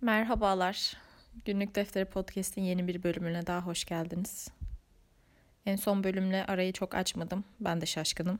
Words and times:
Merhabalar. 0.00 0.96
Günlük 1.44 1.74
Defteri 1.74 2.04
Podcast'in 2.04 2.62
yeni 2.62 2.88
bir 2.88 3.02
bölümüne 3.02 3.46
daha 3.46 3.60
hoş 3.60 3.84
geldiniz. 3.84 4.48
En 5.66 5.76
son 5.76 6.04
bölümle 6.04 6.44
arayı 6.46 6.72
çok 6.72 6.94
açmadım. 6.94 7.44
Ben 7.60 7.80
de 7.80 7.86
şaşkınım. 7.86 8.38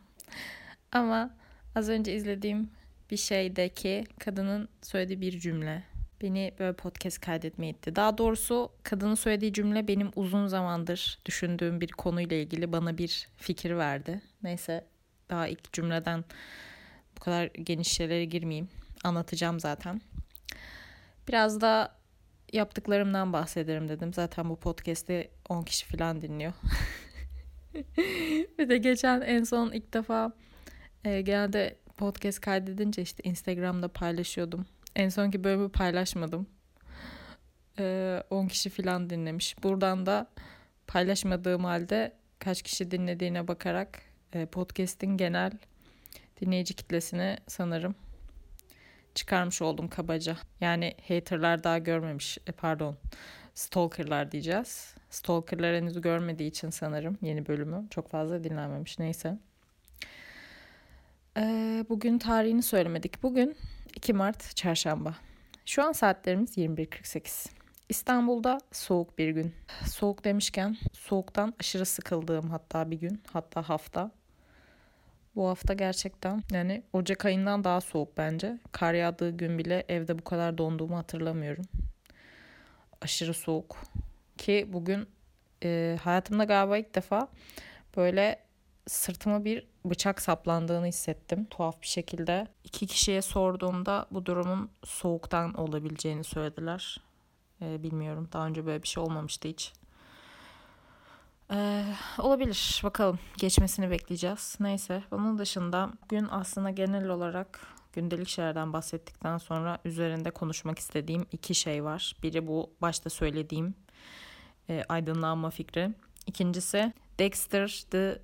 Ama 0.93 1.31
az 1.75 1.89
önce 1.89 2.15
izlediğim 2.15 2.71
bir 3.11 3.17
şeydeki 3.17 4.05
kadının 4.19 4.69
söylediği 4.83 5.21
bir 5.21 5.41
cümle 5.41 5.83
beni 6.23 6.55
böyle 6.59 6.73
podcast 6.73 7.21
kaydetmeye 7.21 7.73
itti. 7.73 7.97
Daha 7.97 8.19
doğrusu 8.19 8.73
kadının 8.83 9.15
söylediği 9.15 9.53
cümle 9.53 9.89
benim 9.89 10.11
uzun 10.17 10.47
zamandır 10.47 11.19
düşündüğüm 11.27 11.81
bir 11.81 11.93
konuyla 11.93 12.37
ilgili 12.37 12.73
bana 12.73 12.99
bir 12.99 13.29
fikir 13.37 13.77
verdi. 13.77 14.21
Neyse 14.43 14.85
daha 15.31 15.49
ilk 15.49 15.73
cümleden 15.73 16.25
bu 17.17 17.21
kadar 17.21 17.47
geniş 17.47 17.89
şeylere 17.89 18.25
girmeyeyim. 18.25 18.69
Anlatacağım 19.05 19.61
zaten. 19.61 20.01
Biraz 21.29 21.61
da 21.61 21.99
yaptıklarımdan 22.53 23.33
bahsederim 23.33 23.89
dedim. 23.89 24.15
Zaten 24.15 24.49
bu 24.49 24.57
podcast'i 24.57 25.31
10 25.49 25.63
kişi 25.63 25.87
falan 25.87 26.23
dinliyor. 26.23 26.53
bir 28.59 28.69
de 28.69 28.79
geçen 28.79 29.21
en 29.21 29.45
son 29.45 29.73
ilk 29.73 29.95
defa 29.95 30.33
e, 31.05 31.21
genelde 31.21 31.77
podcast 31.97 32.41
kaydedince 32.41 33.03
işte 33.03 33.23
Instagram'da 33.23 33.89
paylaşıyordum. 33.89 34.67
En 34.97 35.09
sonki 35.09 35.45
bölümü 35.45 35.69
paylaşmadım. 35.69 36.47
E, 37.79 38.23
10 38.31 38.49
kişi 38.49 38.71
falan 38.71 39.11
dinlemiş. 39.11 39.63
Buradan 39.63 40.07
da 40.07 40.31
paylaşmadığım 40.87 41.65
halde 41.65 42.13
kaç 42.39 42.63
kişi 42.63 42.91
dinlediğine 42.91 43.49
bakarak 43.49 44.03
e, 44.33 44.47
podcast'in 44.47 45.17
genel 45.17 45.53
dinleyici 46.41 46.75
kitlesini 46.75 47.37
sanırım 47.47 47.95
çıkarmış 49.15 49.63
oldum 49.63 49.89
kabaca. 49.89 50.37
Yani 50.61 50.95
haterlar 51.09 51.65
daha 51.65 51.79
görmemiş, 51.79 52.39
e, 52.47 52.53
pardon 52.53 52.97
stalkerlar 53.55 54.33
diyeceğiz. 54.33 54.95
Stalkerlar 55.11 55.77
henüz 55.77 56.01
görmediği 56.01 56.49
için 56.51 56.71
sanırım 56.71 57.19
yeni 57.23 57.47
bölümü 57.47 57.87
çok 57.91 58.09
fazla 58.09 58.45
dinlenmemiş. 58.45 58.99
Neyse. 58.99 59.39
Ee, 61.37 61.85
bugün 61.89 62.19
tarihini 62.19 62.63
söylemedik. 62.63 63.23
Bugün 63.23 63.57
2 63.95 64.13
Mart 64.13 64.57
çarşamba. 64.57 65.15
Şu 65.67 65.83
an 65.85 65.93
saatlerimiz 65.93 66.59
21.48. 66.59 67.49
İstanbul'da 67.89 68.59
soğuk 68.73 69.19
bir 69.19 69.29
gün. 69.29 69.55
Soğuk 69.87 70.25
demişken 70.25 70.77
soğuktan 70.93 71.55
aşırı 71.61 71.87
sıkıldığım 71.87 72.51
hatta 72.51 72.91
bir 72.91 73.01
gün 73.01 73.23
hatta 73.33 73.69
hafta. 73.69 74.11
Bu 75.39 75.49
hafta 75.49 75.75
gerçekten 75.75 76.43
yani 76.53 76.83
Ocak 76.93 77.25
ayından 77.25 77.65
daha 77.65 77.81
soğuk 77.81 78.17
bence. 78.17 78.59
Kar 78.73 78.95
yağdığı 78.95 79.31
gün 79.31 79.59
bile 79.59 79.85
evde 79.89 80.19
bu 80.19 80.25
kadar 80.25 80.59
donduğumu 80.59 80.97
hatırlamıyorum. 80.97 81.65
Aşırı 83.03 83.35
soğuk. 83.35 83.77
Ki 84.39 84.69
bugün 84.73 85.09
e, 85.65 85.99
hayatımda 86.03 86.45
galiba 86.45 86.79
ilk 86.79 86.95
defa 86.95 87.29
böyle 87.97 88.39
sırtıma 88.87 89.45
bir 89.45 89.67
bıçak 89.85 90.23
saplandığını 90.23 90.87
hissettim 90.87 91.45
tuhaf 91.45 91.83
bir 91.83 91.87
şekilde. 91.87 92.47
İki 92.65 92.87
kişiye 92.87 93.23
sorduğumda 93.23 94.07
bu 94.11 94.27
durumun 94.27 94.71
soğuktan 94.85 95.55
olabileceğini 95.55 96.25
söylediler. 96.25 97.01
Ee, 97.63 97.83
bilmiyorum 97.83 98.29
daha 98.33 98.47
önce 98.47 98.67
böyle 98.67 98.83
bir 98.83 98.89
şey 98.89 99.03
olmamıştı 99.03 99.49
hiç. 99.49 99.73
Ee, 101.53 101.85
olabilir 102.19 102.81
bakalım 102.85 103.19
geçmesini 103.37 103.91
bekleyeceğiz. 103.91 104.57
Neyse 104.61 105.03
bunun 105.11 105.39
dışında 105.39 105.91
gün 106.09 106.27
aslında 106.31 106.71
genel 106.71 107.09
olarak 107.09 107.61
gündelik 107.93 108.29
şeylerden 108.29 108.73
bahsettikten 108.73 109.39
sonra 109.39 109.79
üzerinde 109.85 110.31
konuşmak 110.31 110.79
istediğim 110.79 111.27
iki 111.33 111.55
şey 111.55 111.85
var. 111.85 112.17
Biri 112.23 112.47
bu 112.47 112.71
başta 112.83 113.11
söylediğim 113.11 113.75
e, 114.71 114.85
aydınlanma 114.89 115.51
fikri. 115.51 115.95
İkincisi 116.27 116.93
Dexter 117.19 117.85
The 117.91 118.23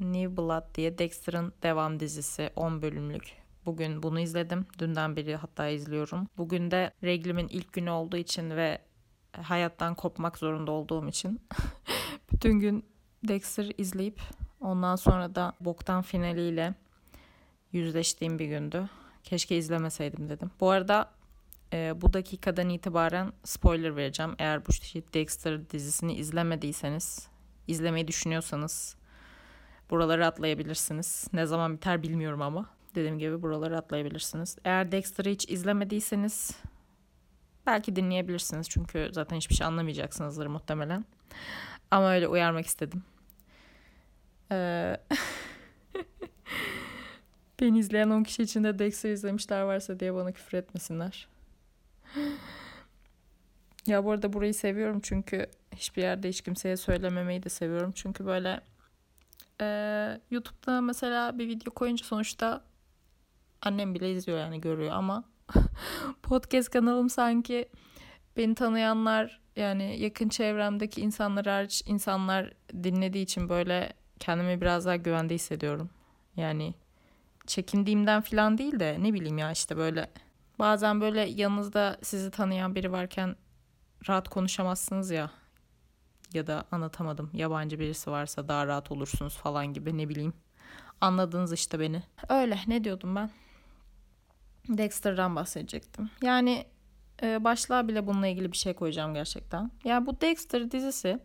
New 0.00 0.36
Blood 0.36 0.74
diye 0.74 0.98
Dexter'ın 0.98 1.52
devam 1.62 2.00
dizisi 2.00 2.50
10 2.56 2.82
bölümlük. 2.82 3.40
Bugün 3.66 4.02
bunu 4.02 4.20
izledim. 4.20 4.66
Dünden 4.78 5.16
beri 5.16 5.36
hatta 5.36 5.68
izliyorum. 5.68 6.26
Bugün 6.36 6.70
de 6.70 6.92
reglimin 7.04 7.48
ilk 7.48 7.72
günü 7.72 7.90
olduğu 7.90 8.16
için 8.16 8.50
ve 8.50 8.78
hayattan 9.32 9.94
kopmak 9.94 10.38
zorunda 10.38 10.72
olduğum 10.72 11.08
için 11.08 11.40
bütün 12.32 12.60
gün 12.60 12.84
Dexter 13.28 13.72
izleyip 13.78 14.20
ondan 14.60 14.96
sonra 14.96 15.34
da 15.34 15.52
boktan 15.60 16.02
finaliyle 16.02 16.74
yüzleştiğim 17.72 18.38
bir 18.38 18.46
gündü. 18.46 18.88
Keşke 19.24 19.56
izlemeseydim 19.56 20.28
dedim. 20.28 20.50
Bu 20.60 20.70
arada 20.70 21.10
e, 21.72 22.00
bu 22.00 22.12
dakikadan 22.12 22.68
itibaren 22.68 23.32
spoiler 23.44 23.96
vereceğim. 23.96 24.34
Eğer 24.38 24.66
bu 24.66 24.70
Dexter 25.14 25.70
dizisini 25.70 26.14
izlemediyseniz, 26.14 27.28
izlemeyi 27.68 28.08
düşünüyorsanız 28.08 28.96
buraları 29.90 30.26
atlayabilirsiniz. 30.26 31.28
Ne 31.32 31.46
zaman 31.46 31.74
biter 31.74 32.02
bilmiyorum 32.02 32.42
ama 32.42 32.66
dediğim 32.94 33.18
gibi 33.18 33.42
buraları 33.42 33.78
atlayabilirsiniz. 33.78 34.58
Eğer 34.64 34.92
Dexter'ı 34.92 35.28
hiç 35.28 35.50
izlemediyseniz 35.50 36.50
belki 37.66 37.96
dinleyebilirsiniz 37.96 38.68
çünkü 38.68 39.08
zaten 39.12 39.36
hiçbir 39.36 39.54
şey 39.54 39.66
anlamayacaksınızdır 39.66 40.46
muhtemelen. 40.46 41.04
Ama 41.90 42.12
öyle 42.12 42.28
uyarmak 42.28 42.66
istedim. 42.66 43.02
Ee... 44.52 44.96
Beni 47.60 47.78
izleyen 47.78 48.10
10 48.10 48.22
kişi 48.22 48.42
içinde 48.42 48.78
Dexter 48.78 49.10
izlemişler 49.10 49.62
varsa 49.62 50.00
diye 50.00 50.14
bana 50.14 50.32
küfür 50.32 50.58
etmesinler. 50.58 51.28
ya 53.86 54.04
bu 54.04 54.10
arada 54.10 54.32
burayı 54.32 54.54
seviyorum 54.54 55.00
çünkü 55.02 55.46
hiçbir 55.76 56.02
yerde 56.02 56.28
hiç 56.28 56.40
kimseye 56.40 56.76
söylememeyi 56.76 57.42
de 57.42 57.48
seviyorum. 57.48 57.92
Çünkü 57.94 58.26
böyle 58.26 58.60
e, 59.60 60.20
YouTube'da 60.30 60.80
mesela 60.80 61.38
bir 61.38 61.48
video 61.48 61.74
koyunca 61.74 62.04
sonuçta 62.04 62.64
annem 63.62 63.94
bile 63.94 64.12
izliyor 64.12 64.38
yani 64.38 64.60
görüyor 64.60 64.92
ama 64.92 65.24
podcast 66.22 66.70
kanalım 66.70 67.10
sanki 67.10 67.68
beni 68.36 68.54
tanıyanlar 68.54 69.39
yani 69.56 70.00
yakın 70.00 70.28
çevremdeki 70.28 71.00
insanlar 71.00 71.46
hariç 71.46 71.82
insanlar 71.86 72.52
dinlediği 72.82 73.24
için 73.24 73.48
böyle 73.48 73.92
kendimi 74.18 74.60
biraz 74.60 74.86
daha 74.86 74.96
güvende 74.96 75.34
hissediyorum. 75.34 75.90
Yani 76.36 76.74
çekindiğimden 77.46 78.20
falan 78.20 78.58
değil 78.58 78.80
de 78.80 78.96
ne 79.00 79.14
bileyim 79.14 79.38
ya 79.38 79.52
işte 79.52 79.76
böyle 79.76 80.10
bazen 80.58 81.00
böyle 81.00 81.20
yanınızda 81.20 81.98
sizi 82.02 82.30
tanıyan 82.30 82.74
biri 82.74 82.92
varken 82.92 83.36
rahat 84.08 84.28
konuşamazsınız 84.28 85.10
ya 85.10 85.30
ya 86.34 86.46
da 86.46 86.64
anlatamadım 86.72 87.30
yabancı 87.32 87.78
birisi 87.78 88.10
varsa 88.10 88.48
daha 88.48 88.66
rahat 88.66 88.90
olursunuz 88.90 89.36
falan 89.36 89.66
gibi 89.66 89.98
ne 89.98 90.08
bileyim. 90.08 90.32
Anladınız 91.00 91.52
işte 91.52 91.80
beni. 91.80 92.02
Öyle 92.28 92.58
ne 92.66 92.84
diyordum 92.84 93.16
ben? 93.16 93.30
Dexter'dan 94.68 95.36
bahsedecektim. 95.36 96.10
Yani 96.22 96.66
e, 97.22 97.44
başlığa 97.44 97.88
bile 97.88 98.06
bununla 98.06 98.26
ilgili 98.26 98.52
bir 98.52 98.56
şey 98.56 98.74
koyacağım 98.74 99.14
gerçekten. 99.14 99.70
Yani 99.84 100.06
bu 100.06 100.20
Dexter 100.20 100.70
dizisi 100.70 101.18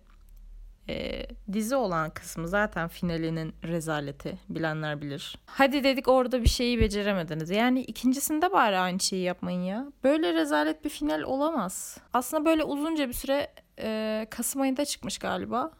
e, 0.89 1.25
dizi 1.53 1.75
olan 1.75 2.09
kısmı 2.09 2.47
zaten 2.47 2.87
finalinin 2.87 3.53
rezaleti 3.63 4.37
bilenler 4.49 5.01
bilir. 5.01 5.37
Hadi 5.45 5.83
dedik 5.83 6.07
orada 6.07 6.41
bir 6.41 6.49
şeyi 6.49 6.79
beceremediniz. 6.79 7.49
Yani 7.49 7.81
ikincisinde 7.81 8.51
bari 8.51 8.77
aynı 8.77 8.99
şeyi 8.99 9.23
yapmayın 9.23 9.61
ya. 9.61 9.91
Böyle 10.03 10.33
rezalet 10.33 10.85
bir 10.85 10.89
final 10.89 11.21
olamaz. 11.21 11.97
Aslında 12.13 12.45
böyle 12.45 12.63
uzunca 12.63 13.07
bir 13.07 13.13
süre 13.13 13.53
e, 13.79 14.27
Kasım 14.29 14.61
ayında 14.61 14.85
çıkmış 14.85 15.17
galiba. 15.17 15.71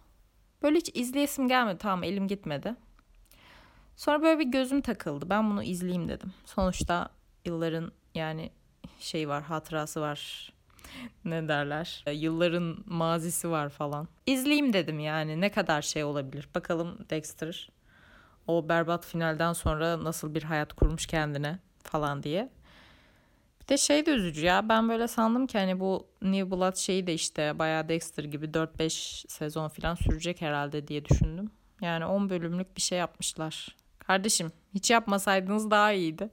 Böyle 0.63 0.77
hiç 0.77 0.91
izleyesim 0.93 1.47
gelmedi 1.47 1.77
tamam 1.77 2.03
elim 2.03 2.27
gitmedi. 2.27 2.75
Sonra 3.95 4.21
böyle 4.21 4.39
bir 4.39 4.45
gözüm 4.45 4.81
takıldı. 4.81 5.29
Ben 5.29 5.49
bunu 5.49 5.63
izleyeyim 5.63 6.09
dedim. 6.09 6.33
Sonuçta 6.45 7.09
yılların 7.45 7.91
yani 8.15 8.51
şey 9.05 9.29
var 9.29 9.43
hatırası 9.43 10.01
var 10.01 10.51
ne 11.25 11.47
derler 11.47 12.03
e, 12.05 12.11
yılların 12.11 12.78
mazisi 12.85 13.49
var 13.49 13.69
falan. 13.69 14.07
İzleyeyim 14.25 14.73
dedim 14.73 14.99
yani 14.99 15.41
ne 15.41 15.52
kadar 15.52 15.81
şey 15.81 16.03
olabilir. 16.03 16.49
Bakalım 16.55 16.97
Dexter 17.09 17.69
o 18.47 18.69
berbat 18.69 19.05
finalden 19.05 19.53
sonra 19.53 20.03
nasıl 20.03 20.35
bir 20.35 20.43
hayat 20.43 20.73
kurmuş 20.73 21.05
kendine 21.05 21.59
falan 21.84 22.23
diye. 22.23 22.49
Bir 23.61 23.67
de 23.67 23.78
şey 23.78 24.05
de 24.05 24.11
üzücü 24.11 24.46
ya 24.46 24.69
ben 24.69 24.90
böyle 24.90 25.07
sandım 25.07 25.47
ki 25.47 25.57
hani 25.57 25.79
bu 25.79 26.07
New 26.22 26.52
Blood 26.52 26.75
şeyi 26.75 27.07
de 27.07 27.13
işte 27.13 27.59
bayağı 27.59 27.90
Dexter 27.90 28.23
gibi 28.23 28.46
4-5 28.46 29.31
sezon 29.31 29.67
falan 29.67 29.96
sürecek 29.96 30.41
herhalde 30.41 30.87
diye 30.87 31.05
düşündüm. 31.05 31.52
Yani 31.81 32.05
10 32.05 32.29
bölümlük 32.29 32.78
bir 32.78 32.81
şey 32.81 32.97
yapmışlar. 32.97 33.75
Kardeşim 33.99 34.52
hiç 34.75 34.91
yapmasaydınız 34.91 35.72
daha 35.72 35.91
iyiydi. 35.91 36.29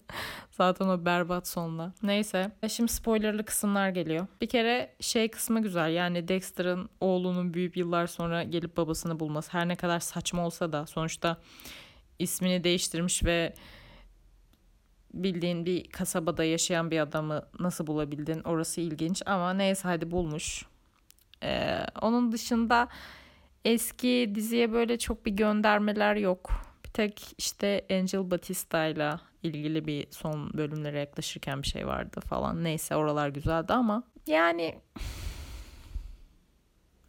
Zaten 0.51 0.89
o 0.89 1.05
berbat 1.05 1.49
sonla. 1.49 1.93
Neyse. 2.03 2.53
Şimdi 2.69 2.93
spoilerlı 2.93 3.45
kısımlar 3.45 3.89
geliyor. 3.89 4.27
Bir 4.41 4.49
kere 4.49 4.95
şey 5.01 5.29
kısmı 5.29 5.63
güzel. 5.63 5.91
Yani 5.91 6.29
Dexter'ın 6.29 6.89
oğlunun 7.01 7.55
büyüyüp 7.55 7.77
yıllar 7.77 8.07
sonra 8.07 8.43
gelip 8.43 8.77
babasını 8.77 9.21
bulması. 9.21 9.53
Her 9.53 9.69
ne 9.69 9.77
kadar 9.77 10.01
saçma 10.01 10.47
olsa 10.47 10.73
da 10.73 10.87
sonuçta 10.87 11.37
ismini 12.19 12.65
değiştirmiş 12.65 13.25
ve 13.25 13.55
bildiğin 15.15 15.67
bir 15.67 15.91
kasabada 15.91 16.45
yaşayan 16.45 16.91
bir 16.91 17.01
adamı 17.01 17.43
nasıl 17.61 17.87
bulabildin 17.87 18.41
orası 18.45 18.81
ilginç 18.81 19.23
ama 19.27 19.53
neyse 19.53 19.89
hadi 19.89 20.11
bulmuş. 20.11 20.67
Ee, 21.43 21.79
onun 22.03 22.33
dışında 22.33 22.89
eski 23.65 24.33
diziye 24.35 24.73
böyle 24.73 24.99
çok 24.99 25.27
bir 25.27 25.31
göndermeler 25.31 26.17
yok. 26.17 26.72
Tek 26.95 27.35
işte 27.39 27.87
Angel 27.91 28.31
Batista 28.31 28.85
ile 28.85 29.13
ilgili 29.43 29.87
bir 29.87 30.07
son 30.11 30.53
bölümlere 30.53 30.99
yaklaşırken 30.99 31.63
bir 31.63 31.69
şey 31.69 31.87
vardı 31.87 32.21
falan. 32.21 32.65
Neyse 32.65 32.97
oralar 32.97 33.29
güzeldi 33.29 33.73
ama 33.73 34.03
yani 34.27 34.81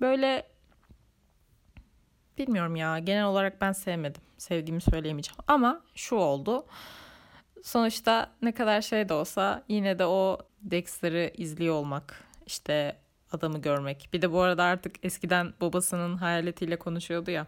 böyle 0.01 0.47
bilmiyorum 2.37 2.75
ya 2.75 2.99
genel 2.99 3.25
olarak 3.25 3.61
ben 3.61 3.71
sevmedim. 3.71 4.21
Sevdiğimi 4.37 4.81
söyleyemeyeceğim. 4.81 5.37
Ama 5.47 5.81
şu 5.95 6.15
oldu. 6.15 6.65
Sonuçta 7.63 8.31
ne 8.41 8.51
kadar 8.51 8.81
şey 8.81 9.09
de 9.09 9.13
olsa 9.13 9.63
yine 9.67 9.99
de 9.99 10.05
o 10.05 10.37
Dexter'ı 10.61 11.31
izliyor 11.37 11.75
olmak. 11.75 12.23
işte 12.45 12.97
adamı 13.31 13.61
görmek. 13.61 14.09
Bir 14.13 14.21
de 14.21 14.31
bu 14.31 14.41
arada 14.41 14.63
artık 14.63 15.05
eskiden 15.05 15.53
babasının 15.61 16.17
hayaletiyle 16.17 16.75
konuşuyordu 16.75 17.31
ya. 17.31 17.45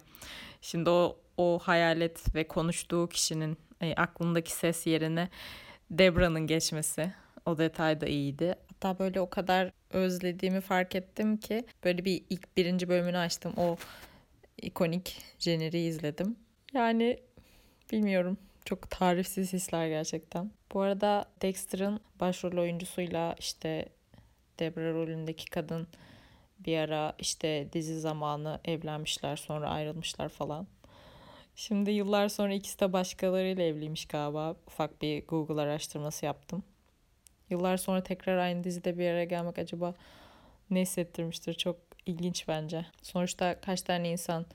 Şimdi 0.62 0.90
o 0.90 1.18
o 1.38 1.60
hayalet 1.60 2.36
ve 2.36 2.48
konuştuğu 2.48 3.10
kişinin 3.10 3.58
e, 3.82 3.96
aklındaki 3.96 4.52
ses 4.52 4.88
yerine 4.88 5.30
Debra'nın 5.92 6.48
geçmesi. 6.48 7.14
O 7.46 7.58
detay 7.58 8.02
da 8.02 8.08
iyiydi. 8.08 8.56
Hatta 8.68 9.00
böyle 9.00 9.22
o 9.22 9.30
kadar 9.30 9.72
özlediğimi 9.90 10.62
fark 10.62 10.96
ettim 10.96 11.38
ki 11.38 11.66
böyle 11.84 12.06
bir 12.06 12.24
ilk 12.30 12.58
birinci 12.58 12.90
bölümünü 12.90 13.18
açtım. 13.18 13.54
O 13.58 13.78
ikonik 14.62 15.22
Jenner'i 15.40 15.78
izledim. 15.78 16.36
Yani 16.74 17.20
bilmiyorum. 17.92 18.38
Çok 18.66 18.92
tarifsiz 18.92 19.54
hisler 19.54 19.88
gerçekten. 19.88 20.52
Bu 20.74 20.82
arada 20.82 21.26
Dexter'ın 21.42 22.00
başrol 22.20 22.58
oyuncusuyla 22.58 23.36
işte 23.40 23.90
Debra 24.60 24.94
rolündeki 24.94 25.46
kadın 25.46 25.88
bir 26.60 26.78
ara 26.78 27.14
işte 27.20 27.68
dizi 27.74 28.00
zamanı 28.00 28.60
evlenmişler 28.66 29.36
sonra 29.36 29.70
ayrılmışlar 29.70 30.30
falan. 30.30 30.68
Şimdi 31.56 31.92
yıllar 31.92 32.30
sonra 32.30 32.54
ikisi 32.54 32.80
de 32.80 32.94
başkalarıyla 32.94 33.64
evliymiş 33.64 34.06
galiba. 34.06 34.56
Ufak 34.68 35.02
bir 35.02 35.28
Google 35.28 35.62
araştırması 35.62 36.26
yaptım. 36.26 36.64
Yıllar 37.50 37.78
sonra 37.78 38.04
tekrar 38.04 38.38
aynı 38.38 38.64
dizide 38.64 38.98
bir 38.98 39.10
araya 39.10 39.26
gelmek 39.26 39.60
acaba 39.60 39.94
ne 40.70 40.82
hissettirmiştir? 40.82 41.54
Çok 41.54 41.78
ilginç 42.06 42.48
bence. 42.48 42.86
Sonuçta 43.02 43.62
kaç 43.62 43.82
tane 43.82 44.12
insan 44.12 44.46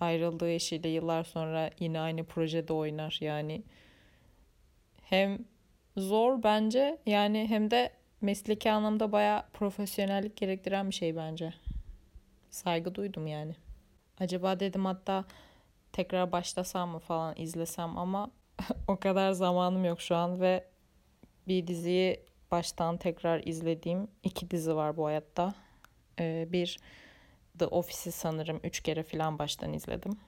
ayrıldığı 0.00 0.50
eşiyle 0.50 0.88
yıllar 0.88 1.24
sonra 1.24 1.70
yine 1.80 2.00
aynı 2.00 2.24
projede 2.24 2.72
oynar. 2.72 3.18
Yani 3.20 3.62
hem 5.02 5.38
zor 5.96 6.42
bence 6.42 6.98
yani 7.06 7.46
hem 7.48 7.70
de 7.70 7.92
mesleki 8.20 8.70
anlamda 8.70 9.12
baya 9.12 9.48
profesyonellik 9.52 10.36
gerektiren 10.36 10.90
bir 10.90 10.94
şey 10.94 11.16
bence. 11.16 11.54
Saygı 12.50 12.94
duydum 12.94 13.26
yani. 13.26 13.54
Acaba 14.20 14.60
dedim 14.60 14.84
hatta 14.84 15.24
tekrar 15.96 16.32
başlasam 16.32 16.90
mı 16.90 16.98
falan 16.98 17.34
izlesem 17.36 17.98
ama 17.98 18.30
o 18.88 18.96
kadar 18.96 19.32
zamanım 19.32 19.84
yok 19.84 20.00
şu 20.00 20.16
an 20.16 20.40
ve 20.40 20.64
bir 21.48 21.66
diziyi 21.66 22.20
baştan 22.50 22.96
tekrar 22.96 23.42
izlediğim 23.44 24.08
iki 24.22 24.50
dizi 24.50 24.76
var 24.76 24.96
bu 24.96 25.06
hayatta. 25.06 25.54
Ee, 26.20 26.48
bir 26.52 26.78
The 27.58 27.66
Office'i 27.66 28.12
sanırım 28.12 28.60
üç 28.64 28.80
kere 28.80 29.02
falan 29.02 29.38
baştan 29.38 29.72
izledim. 29.72 30.18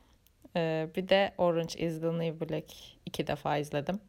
Ee, 0.56 0.88
bir 0.97 1.09
de 1.09 1.35
Orange 1.38 1.79
is 1.79 2.00
the 2.00 2.19
New 2.19 2.49
Black 2.49 2.75
iki 3.06 3.26
defa 3.26 3.56
izledim. 3.56 4.00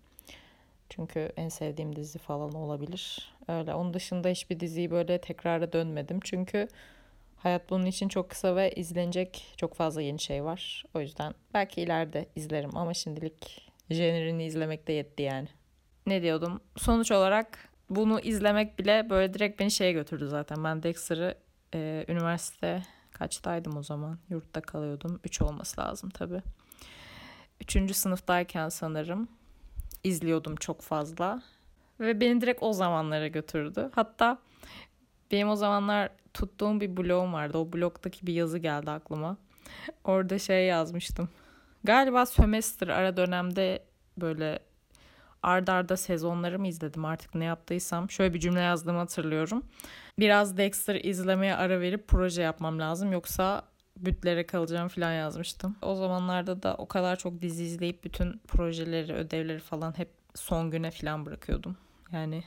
Çünkü 0.90 1.32
en 1.38 1.50
sevdiğim 1.50 1.96
dizi 1.96 2.20
falan 2.20 2.54
olabilir. 2.54 3.34
Öyle. 3.48 3.74
Onun 3.74 3.94
dışında 3.94 4.30
hiçbir 4.30 4.60
diziyi 4.60 4.92
böyle 4.92 5.22
tekrara 5.22 5.74
dönmedim. 5.74 6.20
Çünkü 6.24 6.68
hayat 7.40 7.70
bunun 7.70 7.86
için 7.86 8.08
çok 8.08 8.30
kısa 8.30 8.56
ve 8.56 8.72
izlenecek 8.72 9.54
çok 9.58 9.74
fazla 9.76 10.02
yeni 10.02 10.20
şey 10.20 10.44
var. 10.44 10.84
O 10.94 11.00
yüzden 11.00 11.34
belki 11.54 11.82
ileride 11.82 12.30
izlerim 12.36 12.78
ama 12.78 12.94
şimdilik 12.94 13.72
jenerini 13.90 14.46
izlemek 14.46 14.88
de 14.88 14.94
yetti 14.94 15.24
yani. 15.24 15.48
Ne 16.06 16.22
diyordum? 16.22 16.62
Sonuç 16.78 17.12
olarak 17.12 17.70
bunu 17.90 18.20
izlemek 18.20 18.80
bile 18.80 19.10
böyle 19.10 19.34
direkt 19.34 19.60
beni 19.60 19.72
şeye 19.72 19.92
götürdü 19.92 20.28
zaten. 20.28 20.64
Ben 20.64 20.84
Dexter'ı 20.84 21.38
e, 21.74 22.06
üniversite 22.08 22.84
kaçtaydım 23.12 23.78
o 23.78 23.84
zaman? 23.84 24.20
Yurtta 24.30 24.62
kalıyordum. 24.62 25.20
Üç 25.24 25.42
olması 25.42 25.82
lazım 25.82 26.10
tabii. 26.10 26.42
Üçüncü 27.62 27.94
sınıftayken 27.94 28.70
sanırım 28.70 29.28
izliyordum 30.04 30.56
çok 30.56 30.82
fazla. 30.82 31.42
Ve 32.00 32.22
beni 32.22 32.42
direkt 32.42 32.64
o 32.64 32.74
zamanlara 32.74 33.28
götürdü. 33.28 33.90
Hatta 33.96 34.38
benim 35.32 35.50
o 35.50 35.56
zamanlar 35.56 36.10
tuttuğum 36.34 36.82
bir 36.82 36.98
blogum 36.98 37.34
vardı. 37.34 37.58
O 37.58 37.74
blogdaki 37.74 38.28
bir 38.28 38.34
yazı 38.34 38.58
geldi 38.58 38.92
aklıma. 38.92 39.38
Orada 40.04 40.40
şey 40.40 40.66
yazmıştım. 40.66 41.30
Galiba 41.84 42.26
sömestr 42.26 42.88
ara 42.88 43.18
dönemde 43.18 43.84
böyle 44.18 44.60
ardarda 45.44 45.74
arda 45.74 45.98
sezonları 45.98 46.60
mı 46.60 46.68
izledim 46.68 47.06
artık 47.06 47.36
ne 47.36 47.46
yaptıysam. 47.46 48.10
Şöyle 48.10 48.34
bir 48.34 48.40
cümle 48.40 48.60
yazdığımı 48.60 48.98
hatırlıyorum. 49.00 49.64
Biraz 50.20 50.58
Dexter 50.58 50.96
izlemeye 50.96 51.56
ara 51.56 51.82
verip 51.82 52.08
proje 52.08 52.42
yapmam 52.42 52.80
lazım. 52.80 53.12
Yoksa 53.12 53.64
bütlere 53.98 54.46
kalacağım 54.46 54.88
falan 54.88 55.12
yazmıştım. 55.12 55.76
O 55.82 55.96
zamanlarda 55.96 56.64
da 56.64 56.76
o 56.76 56.88
kadar 56.88 57.16
çok 57.16 57.42
dizi 57.42 57.64
izleyip 57.64 58.04
bütün 58.04 58.42
projeleri, 58.48 59.14
ödevleri 59.14 59.60
falan 59.60 59.98
hep 59.98 60.10
son 60.36 60.72
güne 60.72 60.92
falan 60.92 61.26
bırakıyordum. 61.26 61.78
Yani 62.12 62.44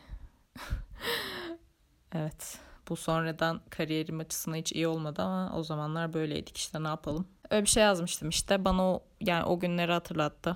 evet 2.14 2.58
bu 2.88 2.96
sonradan 2.96 3.60
kariyerim 3.70 4.20
açısından 4.20 4.56
hiç 4.56 4.72
iyi 4.72 4.86
olmadı 4.86 5.22
ama 5.22 5.56
o 5.56 5.62
zamanlar 5.62 6.12
böyleydik 6.12 6.56
işte 6.56 6.82
ne 6.82 6.88
yapalım. 6.88 7.26
Öyle 7.50 7.62
bir 7.62 7.68
şey 7.68 7.82
yazmıştım 7.82 8.28
işte 8.28 8.64
bana 8.64 8.82
o 8.82 9.02
yani 9.20 9.44
o 9.44 9.60
günleri 9.60 9.92
hatırlattı. 9.92 10.54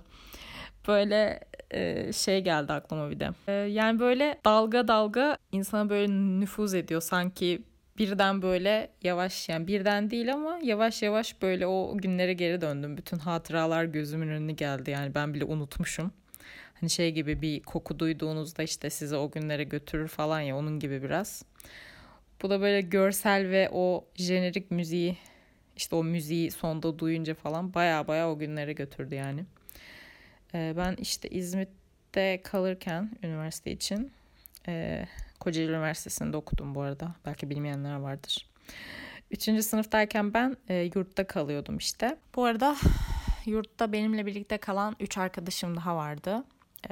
Böyle 0.88 1.40
e, 1.70 2.12
şey 2.12 2.40
geldi 2.40 2.72
aklıma 2.72 3.10
bir 3.10 3.20
de. 3.20 3.30
E, 3.48 3.52
yani 3.52 3.98
böyle 4.00 4.40
dalga 4.44 4.88
dalga 4.88 5.36
insana 5.52 5.90
böyle 5.90 6.12
nüfuz 6.12 6.74
ediyor 6.74 7.00
sanki 7.00 7.62
birden 7.98 8.42
böyle 8.42 8.90
yavaş 9.02 9.48
yani 9.48 9.66
birden 9.66 10.10
değil 10.10 10.32
ama 10.32 10.58
yavaş 10.62 11.02
yavaş 11.02 11.42
böyle 11.42 11.66
o 11.66 11.98
günlere 11.98 12.32
geri 12.32 12.60
döndüm. 12.60 12.96
Bütün 12.96 13.18
hatıralar 13.18 13.84
gözümün 13.84 14.28
önüne 14.28 14.52
geldi 14.52 14.90
yani 14.90 15.14
ben 15.14 15.34
bile 15.34 15.44
unutmuşum. 15.44 16.12
Hani 16.80 16.90
şey 16.90 17.12
gibi 17.12 17.42
bir 17.42 17.62
koku 17.62 17.98
duyduğunuzda 17.98 18.62
işte 18.62 18.90
sizi 18.90 19.16
o 19.16 19.30
günlere 19.30 19.64
götürür 19.64 20.08
falan 20.08 20.40
ya 20.40 20.56
onun 20.56 20.78
gibi 20.78 21.02
biraz. 21.02 21.42
Bu 22.42 22.50
da 22.50 22.60
böyle 22.60 22.80
görsel 22.80 23.50
ve 23.50 23.68
o 23.72 24.04
jenerik 24.14 24.70
müziği 24.70 25.16
işte 25.76 25.96
o 25.96 26.04
müziği 26.04 26.50
sonda 26.50 26.98
duyunca 26.98 27.34
falan 27.34 27.74
baya 27.74 28.08
baya 28.08 28.30
o 28.30 28.38
günlere 28.38 28.72
götürdü 28.72 29.14
yani. 29.14 29.44
Ee, 30.54 30.74
ben 30.76 30.94
işte 30.94 31.28
İzmit'te 31.28 32.40
kalırken 32.42 33.10
üniversite 33.22 33.72
için 33.72 34.12
e, 34.68 35.06
Kocaeli 35.40 35.70
Üniversitesi'nde 35.70 36.36
okudum 36.36 36.74
bu 36.74 36.80
arada. 36.80 37.14
Belki 37.26 37.50
bilmeyenler 37.50 37.96
vardır. 37.96 38.46
Üçüncü 39.30 39.62
sınıftayken 39.62 40.34
ben 40.34 40.56
e, 40.68 40.90
yurtta 40.94 41.26
kalıyordum 41.26 41.76
işte. 41.76 42.16
Bu 42.34 42.44
arada 42.44 42.76
yurtta 43.46 43.92
benimle 43.92 44.26
birlikte 44.26 44.58
kalan 44.58 44.96
üç 45.00 45.18
arkadaşım 45.18 45.76
daha 45.76 45.96
vardı. 45.96 46.44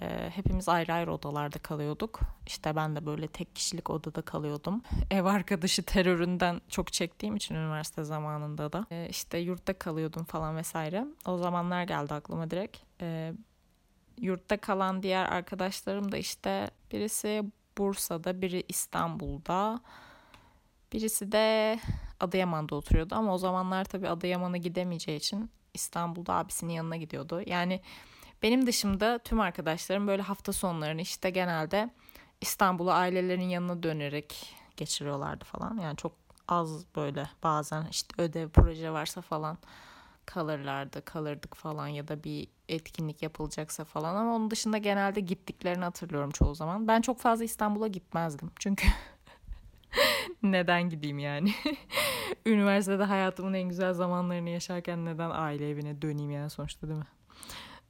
E, 0.02 0.30
hepimiz 0.34 0.68
ayrı 0.68 0.92
ayrı 0.92 1.12
odalarda 1.12 1.58
kalıyorduk. 1.58 2.20
İşte 2.46 2.76
ben 2.76 2.96
de 2.96 3.06
böyle 3.06 3.26
tek 3.26 3.56
kişilik 3.56 3.90
odada 3.90 4.22
kalıyordum. 4.22 4.82
Ev 5.10 5.24
arkadaşı 5.24 5.82
teröründen 5.82 6.60
çok 6.68 6.92
çektiğim 6.92 7.36
için 7.36 7.54
üniversite 7.54 8.04
zamanında 8.04 8.72
da. 8.72 8.86
E, 8.90 9.08
işte 9.10 9.38
yurtta 9.38 9.78
kalıyordum 9.78 10.24
falan 10.24 10.56
vesaire. 10.56 11.06
O 11.26 11.38
zamanlar 11.38 11.82
geldi 11.82 12.14
aklıma 12.14 12.50
direkt. 12.50 12.76
E, 13.00 13.32
yurtta 14.20 14.56
kalan 14.56 15.02
diğer 15.02 15.24
arkadaşlarım 15.24 16.12
da 16.12 16.16
işte 16.16 16.70
birisi 16.92 17.44
Bursa'da, 17.78 18.42
biri 18.42 18.64
İstanbul'da. 18.68 19.80
Birisi 20.92 21.32
de 21.32 21.78
Adıyaman'da 22.20 22.74
oturuyordu 22.74 23.14
ama 23.14 23.34
o 23.34 23.38
zamanlar 23.38 23.84
tabii 23.84 24.08
Adıyaman'a 24.08 24.56
gidemeyeceği 24.56 25.18
için 25.18 25.50
İstanbul'da 25.74 26.34
abisinin 26.34 26.72
yanına 26.72 26.96
gidiyordu. 26.96 27.42
Yani 27.46 27.80
benim 28.44 28.66
dışımda 28.66 29.18
tüm 29.18 29.40
arkadaşlarım 29.40 30.06
böyle 30.06 30.22
hafta 30.22 30.52
sonlarını 30.52 31.00
işte 31.00 31.30
genelde 31.30 31.90
İstanbul'a 32.40 32.94
ailelerin 32.94 33.48
yanına 33.48 33.82
dönerek 33.82 34.54
geçiriyorlardı 34.76 35.44
falan. 35.44 35.78
Yani 35.78 35.96
çok 35.96 36.12
az 36.48 36.84
böyle 36.96 37.28
bazen 37.42 37.86
işte 37.90 38.22
ödev 38.22 38.48
proje 38.48 38.90
varsa 38.90 39.20
falan 39.20 39.58
kalırlardı, 40.26 41.04
kalırdık 41.04 41.56
falan 41.56 41.86
ya 41.86 42.08
da 42.08 42.24
bir 42.24 42.48
etkinlik 42.68 43.22
yapılacaksa 43.22 43.84
falan 43.84 44.16
ama 44.16 44.34
onun 44.34 44.50
dışında 44.50 44.78
genelde 44.78 45.20
gittiklerini 45.20 45.84
hatırlıyorum 45.84 46.30
çoğu 46.30 46.54
zaman. 46.54 46.88
Ben 46.88 47.00
çok 47.00 47.20
fazla 47.20 47.44
İstanbul'a 47.44 47.88
gitmezdim. 47.88 48.50
Çünkü 48.58 48.86
neden 50.42 50.90
gideyim 50.90 51.18
yani? 51.18 51.54
Üniversitede 52.46 53.04
hayatımın 53.04 53.54
en 53.54 53.68
güzel 53.68 53.92
zamanlarını 53.92 54.50
yaşarken 54.50 55.04
neden 55.04 55.30
aile 55.30 55.70
evine 55.70 56.02
döneyim 56.02 56.30
yani 56.30 56.50
sonuçta 56.50 56.88
değil 56.88 56.98
mi? 56.98 57.06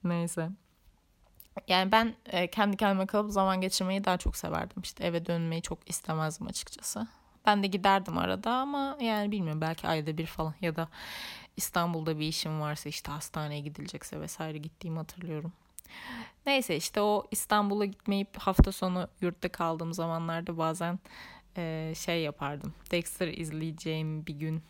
Neyse. 0.04 0.50
Yani 1.68 1.92
ben 1.92 2.14
e, 2.26 2.46
kendi 2.46 2.76
kendime 2.76 3.06
kalıp 3.06 3.30
zaman 3.32 3.60
geçirmeyi 3.60 4.04
daha 4.04 4.18
çok 4.18 4.36
severdim. 4.36 4.82
İşte 4.82 5.04
eve 5.04 5.26
dönmeyi 5.26 5.62
çok 5.62 5.90
istemezdim 5.90 6.46
açıkçası. 6.46 7.06
Ben 7.46 7.62
de 7.62 7.66
giderdim 7.66 8.18
arada 8.18 8.52
ama 8.52 8.96
yani 9.00 9.32
bilmiyorum 9.32 9.60
belki 9.60 9.88
ayda 9.88 10.18
bir 10.18 10.26
falan 10.26 10.54
ya 10.60 10.76
da 10.76 10.88
İstanbul'da 11.56 12.18
bir 12.18 12.26
işim 12.26 12.60
varsa 12.60 12.88
işte 12.88 13.12
hastaneye 13.12 13.60
gidilecekse 13.60 14.20
vesaire 14.20 14.58
gittiğimi 14.58 14.98
hatırlıyorum. 14.98 15.52
Neyse 16.46 16.76
işte 16.76 17.00
o 17.00 17.26
İstanbul'a 17.30 17.84
gitmeyip 17.84 18.38
hafta 18.38 18.72
sonu 18.72 19.08
yurtta 19.20 19.48
kaldığım 19.48 19.94
zamanlarda 19.94 20.58
bazen 20.58 20.98
e, 21.56 21.92
şey 21.96 22.22
yapardım. 22.22 22.74
Dexter 22.90 23.28
izleyeceğim 23.28 24.26
bir 24.26 24.34
gün 24.34 24.62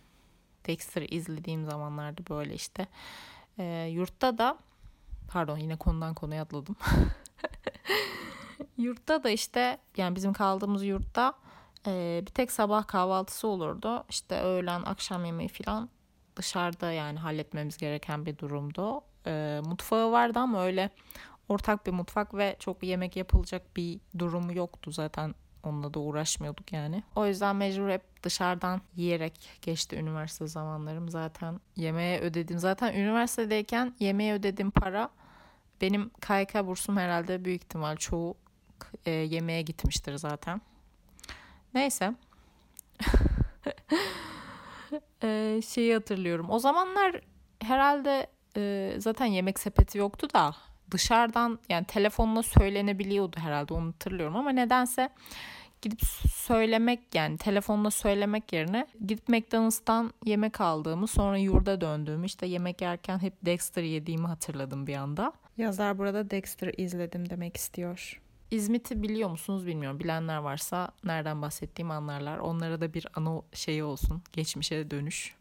Dexter 0.67 1.03
izlediğim 1.03 1.65
zamanlarda 1.65 2.27
böyle 2.29 2.55
işte 2.55 2.87
e, 3.59 3.89
yurtta 3.93 4.39
da 4.39 4.59
pardon 5.29 5.59
yine 5.59 5.77
konudan 5.77 6.15
konuya 6.15 6.43
atladım. 6.43 6.77
yurtta 8.79 9.25
da 9.25 9.31
işte 9.31 9.79
yani 9.97 10.17
bizim 10.17 10.33
kaldığımız 10.33 10.85
yurtta 10.85 11.35
e, 11.87 12.23
bir 12.27 12.31
tek 12.31 12.53
sabah 12.53 12.87
kahvaltısı 12.87 13.49
olurdu. 13.49 14.05
İşte 14.09 14.41
öğlen 14.41 14.83
akşam 14.83 15.25
yemeği 15.25 15.49
falan 15.49 15.89
dışarıda 16.37 16.93
yani 16.93 17.19
halletmemiz 17.19 17.77
gereken 17.77 18.27
bir 18.27 18.39
durumdu. 18.39 19.01
E, 19.27 19.61
mutfağı 19.65 20.13
vardı 20.13 20.39
ama 20.39 20.65
öyle 20.65 20.91
ortak 21.49 21.87
bir 21.87 21.93
mutfak 21.93 22.35
ve 22.35 22.57
çok 22.59 22.83
yemek 22.83 23.17
yapılacak 23.17 23.77
bir 23.77 24.01
durumu 24.19 24.55
yoktu 24.55 24.93
zaten 24.93 25.35
onunla 25.67 25.95
da 25.95 26.01
uğraşmıyorduk 26.01 26.73
yani. 26.73 27.03
O 27.17 27.27
yüzden 27.27 27.57
mecbur 27.57 27.89
hep 27.89 28.23
dışarıdan 28.23 28.81
yiyerek 28.97 29.59
geçti 29.63 29.97
üniversite 29.97 30.47
zamanlarım. 30.47 31.09
Zaten 31.09 31.61
yemeğe 31.77 32.21
ödedim. 32.21 32.59
Zaten 32.59 32.95
üniversitedeyken 32.95 33.95
yemeğe 34.01 34.35
ödedim 34.35 34.71
para 34.71 35.11
benim 35.81 36.11
KYK 36.21 36.67
bursum 36.67 36.97
herhalde 36.97 37.45
büyük 37.45 37.63
ihtimal 37.63 37.97
çoğu 37.97 38.35
e, 39.07 39.11
yemeğe 39.11 39.63
gitmiştir 39.63 40.15
zaten. 40.15 40.61
Neyse. 41.75 42.15
e, 45.23 45.61
şeyi 45.69 45.95
hatırlıyorum. 45.95 46.51
O 46.51 46.59
zamanlar 46.59 47.21
herhalde 47.63 48.27
e, 48.57 48.95
zaten 48.99 49.27
yemek 49.27 49.59
sepeti 49.59 49.99
yoktu 49.99 50.29
da 50.35 50.55
dışarıdan 50.91 51.59
yani 51.69 51.85
telefonla 51.85 52.43
söylenebiliyordu 52.43 53.37
herhalde 53.41 53.75
onu 53.75 53.87
hatırlıyorum 53.87 54.37
ama 54.37 54.51
nedense 54.51 55.09
gidip 55.85 56.01
söylemek 56.35 57.01
yani 57.15 57.39
telefonla 57.39 57.91
söylemek 57.91 58.53
yerine 58.53 58.87
gidip 59.01 59.29
McDonald's'tan 59.29 60.13
yemek 60.25 60.61
aldığımı 60.61 61.07
sonra 61.07 61.39
yurda 61.39 61.81
döndüğümü 61.81 62.27
işte 62.27 62.47
yemek 62.47 62.81
yerken 62.81 63.19
hep 63.19 63.35
Dexter 63.43 63.83
yediğimi 63.83 64.27
hatırladım 64.27 64.87
bir 64.87 64.95
anda. 64.95 65.33
Yazar 65.57 65.99
burada 65.99 66.31
Dexter 66.31 66.75
izledim 66.77 67.31
demek 67.31 67.57
istiyor. 67.57 68.21
İzmit'i 68.51 69.03
biliyor 69.03 69.31
musunuz 69.31 69.67
bilmiyorum. 69.67 70.01
Bilenler 70.01 70.37
varsa 70.37 70.89
nereden 71.05 71.43
bahsettiğimi 71.43 71.93
anlarlar. 71.93 72.39
Onlara 72.39 72.81
da 72.81 72.95
bir 72.95 73.07
anı 73.15 73.43
şeyi 73.53 73.85
olsun. 73.85 74.23
Geçmişe 74.33 74.91
dönüş. 74.91 75.35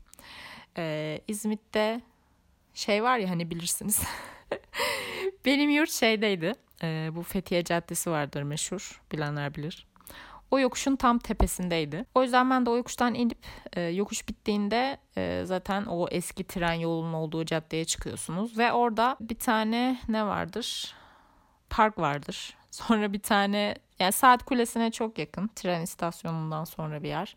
Ee, 0.77 1.21
İzmit'te 1.27 2.01
şey 2.73 3.03
var 3.03 3.17
ya 3.17 3.29
hani 3.29 3.49
bilirsiniz. 3.51 4.01
Benim 5.45 5.69
yurt 5.69 5.91
şeydeydi. 5.91 6.53
Ee, 6.83 7.09
bu 7.15 7.23
Fethiye 7.23 7.63
Caddesi 7.63 8.11
vardır 8.11 8.43
meşhur. 8.43 9.01
Bilenler 9.11 9.55
bilir. 9.55 9.87
O 10.51 10.59
yokuşun 10.59 10.95
tam 10.95 11.19
tepesindeydi. 11.19 12.05
O 12.15 12.23
yüzden 12.23 12.49
ben 12.49 12.65
de 12.65 12.69
o 12.69 12.77
yokuştan 12.77 13.13
inip 13.13 13.37
e, 13.73 13.81
yokuş 13.81 14.29
bittiğinde 14.29 14.97
e, 15.17 15.43
zaten 15.45 15.85
o 15.85 16.07
eski 16.11 16.43
tren 16.43 16.73
yolunun 16.73 17.13
olduğu 17.13 17.45
caddeye 17.45 17.85
çıkıyorsunuz. 17.85 18.57
Ve 18.57 18.71
orada 18.71 19.17
bir 19.19 19.39
tane 19.39 19.99
ne 20.07 20.25
vardır? 20.25 20.93
Park 21.69 21.99
vardır. 21.99 22.57
Sonra 22.71 23.13
bir 23.13 23.19
tane 23.19 23.75
yani 23.99 24.11
saat 24.11 24.43
kulesine 24.43 24.91
çok 24.91 25.19
yakın 25.19 25.47
tren 25.47 25.81
istasyonundan 25.81 26.63
sonra 26.63 27.03
bir 27.03 27.09
yer. 27.09 27.35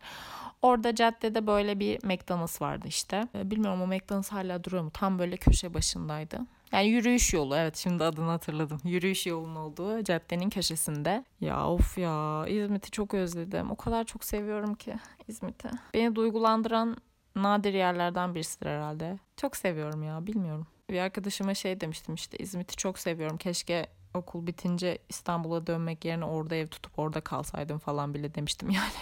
Orada 0.62 0.94
caddede 0.94 1.46
böyle 1.46 1.80
bir 1.80 2.04
McDonald's 2.04 2.62
vardı 2.62 2.88
işte. 2.88 3.28
E, 3.34 3.50
bilmiyorum 3.50 3.82
o 3.82 3.86
McDonald's 3.86 4.32
hala 4.32 4.64
duruyor 4.64 4.82
mu? 4.82 4.90
Tam 4.90 5.18
böyle 5.18 5.36
köşe 5.36 5.74
başındaydı. 5.74 6.40
Yani 6.72 6.86
yürüyüş 6.86 7.32
yolu 7.32 7.56
evet 7.56 7.76
şimdi 7.76 8.04
adını 8.04 8.30
hatırladım. 8.30 8.80
Yürüyüş 8.84 9.26
yolunun 9.26 9.56
olduğu 9.56 10.04
caddenin 10.04 10.50
köşesinde. 10.50 11.24
Ya 11.40 11.68
of 11.68 11.98
ya 11.98 12.46
İzmit'i 12.48 12.90
çok 12.90 13.14
özledim. 13.14 13.70
O 13.70 13.76
kadar 13.76 14.04
çok 14.04 14.24
seviyorum 14.24 14.74
ki 14.74 14.96
İzmit'i. 15.28 15.68
Beni 15.94 16.14
duygulandıran 16.14 16.96
nadir 17.36 17.74
yerlerden 17.74 18.34
birisidir 18.34 18.66
herhalde. 18.66 19.18
Çok 19.36 19.56
seviyorum 19.56 20.02
ya 20.02 20.26
bilmiyorum. 20.26 20.66
Bir 20.90 20.98
arkadaşıma 20.98 21.54
şey 21.54 21.80
demiştim 21.80 22.14
işte 22.14 22.38
İzmit'i 22.38 22.76
çok 22.76 22.98
seviyorum. 22.98 23.36
Keşke 23.36 23.86
okul 24.14 24.46
bitince 24.46 24.98
İstanbul'a 25.08 25.66
dönmek 25.66 26.04
yerine 26.04 26.24
orada 26.24 26.54
ev 26.54 26.66
tutup 26.66 26.98
orada 26.98 27.20
kalsaydım 27.20 27.78
falan 27.78 28.14
bile 28.14 28.34
demiştim 28.34 28.70
yani. 28.70 28.92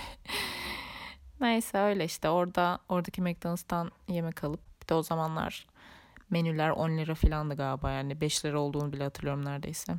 Neyse 1.40 1.78
öyle 1.78 2.04
işte 2.04 2.28
orada 2.30 2.78
oradaki 2.88 3.22
McDonald's'tan 3.22 3.90
yemek 4.08 4.44
alıp 4.44 4.60
bir 4.82 4.88
de 4.88 4.94
o 4.94 5.02
zamanlar 5.02 5.66
menüler 6.30 6.70
10 6.70 6.90
lira 6.98 7.14
falandı 7.14 7.54
galiba 7.54 7.90
yani 7.90 8.20
5 8.20 8.44
lira 8.44 8.60
olduğunu 8.60 8.92
bile 8.92 9.04
hatırlıyorum 9.04 9.44
neredeyse. 9.44 9.94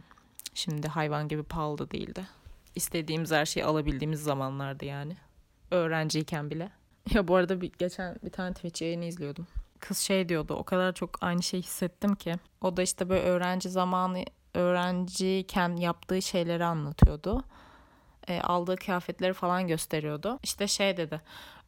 Şimdi 0.53 0.87
hayvan 0.87 1.27
gibi 1.27 1.43
pahalı 1.43 1.77
da 1.77 1.91
değildi. 1.91 2.27
İstediğimiz 2.75 3.31
her 3.31 3.45
şeyi 3.45 3.65
alabildiğimiz 3.65 4.23
zamanlardı 4.23 4.85
yani. 4.85 5.17
Öğrenciyken 5.71 6.49
bile. 6.49 6.71
Ya 7.13 7.27
bu 7.27 7.35
arada 7.35 7.61
bir, 7.61 7.71
geçen 7.77 8.15
bir 8.23 8.29
tane 8.29 8.53
Twitch 8.53 8.81
yayını 8.81 9.05
izliyordum. 9.05 9.47
Kız 9.79 9.97
şey 9.97 10.29
diyordu 10.29 10.53
o 10.53 10.63
kadar 10.63 10.93
çok 10.93 11.09
aynı 11.21 11.43
şey 11.43 11.61
hissettim 11.61 12.15
ki. 12.15 12.35
O 12.61 12.77
da 12.77 12.81
işte 12.81 13.09
böyle 13.09 13.21
öğrenci 13.21 13.69
zamanı 13.69 14.25
öğrenciyken 14.53 15.75
yaptığı 15.75 16.21
şeyleri 16.21 16.65
anlatıyordu. 16.65 17.43
E, 18.27 18.41
aldığı 18.41 18.75
kıyafetleri 18.75 19.33
falan 19.33 19.67
gösteriyordu. 19.67 20.39
İşte 20.43 20.67
şey 20.67 20.97
dedi. 20.97 21.21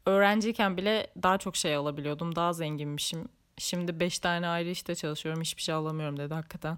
Öğrenciyken 0.06 0.78
bile 0.78 1.08
daha 1.24 1.38
çok 1.38 1.56
şey 1.56 1.76
alabiliyordum. 1.76 2.36
Daha 2.36 2.54
zenginmişim. 2.54 3.30
Şimdi 3.58 4.00
beş 4.00 4.20
tane 4.20 4.48
ayrı 4.48 4.70
işte 4.70 4.96
çalışıyorum. 4.96 5.42
Hiçbir 5.42 5.62
şey 5.62 5.76
alamıyorum 5.76 6.18
dedi 6.18 6.34
hakikaten. 6.34 6.78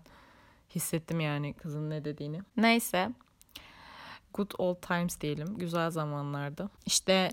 Hissettim 0.75 1.19
yani 1.19 1.53
kızın 1.53 1.89
ne 1.89 2.05
dediğini. 2.05 2.41
Neyse. 2.57 3.09
Good 4.33 4.51
old 4.57 4.81
times 4.81 5.21
diyelim. 5.21 5.57
Güzel 5.57 5.89
zamanlardı. 5.89 6.69
İşte 6.85 7.31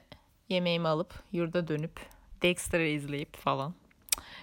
yemeğimi 0.49 0.89
alıp 0.89 1.15
yurda 1.33 1.69
dönüp 1.69 2.01
Dexter'ı 2.43 2.87
izleyip 2.87 3.37
falan. 3.37 3.75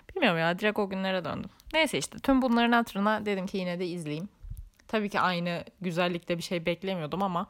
Bilmiyorum 0.09 0.39
ya 0.39 0.59
direkt 0.59 0.79
o 0.79 0.89
günlere 0.89 1.25
döndüm. 1.25 1.49
Neyse 1.73 1.97
işte 1.97 2.19
tüm 2.19 2.41
bunların 2.41 2.71
hatırına 2.71 3.25
dedim 3.25 3.47
ki 3.47 3.57
yine 3.57 3.79
de 3.79 3.87
izleyeyim. 3.87 4.29
Tabii 4.87 5.09
ki 5.09 5.19
aynı 5.19 5.63
güzellikte 5.81 6.37
bir 6.37 6.43
şey 6.43 6.65
beklemiyordum 6.65 7.23
ama 7.23 7.47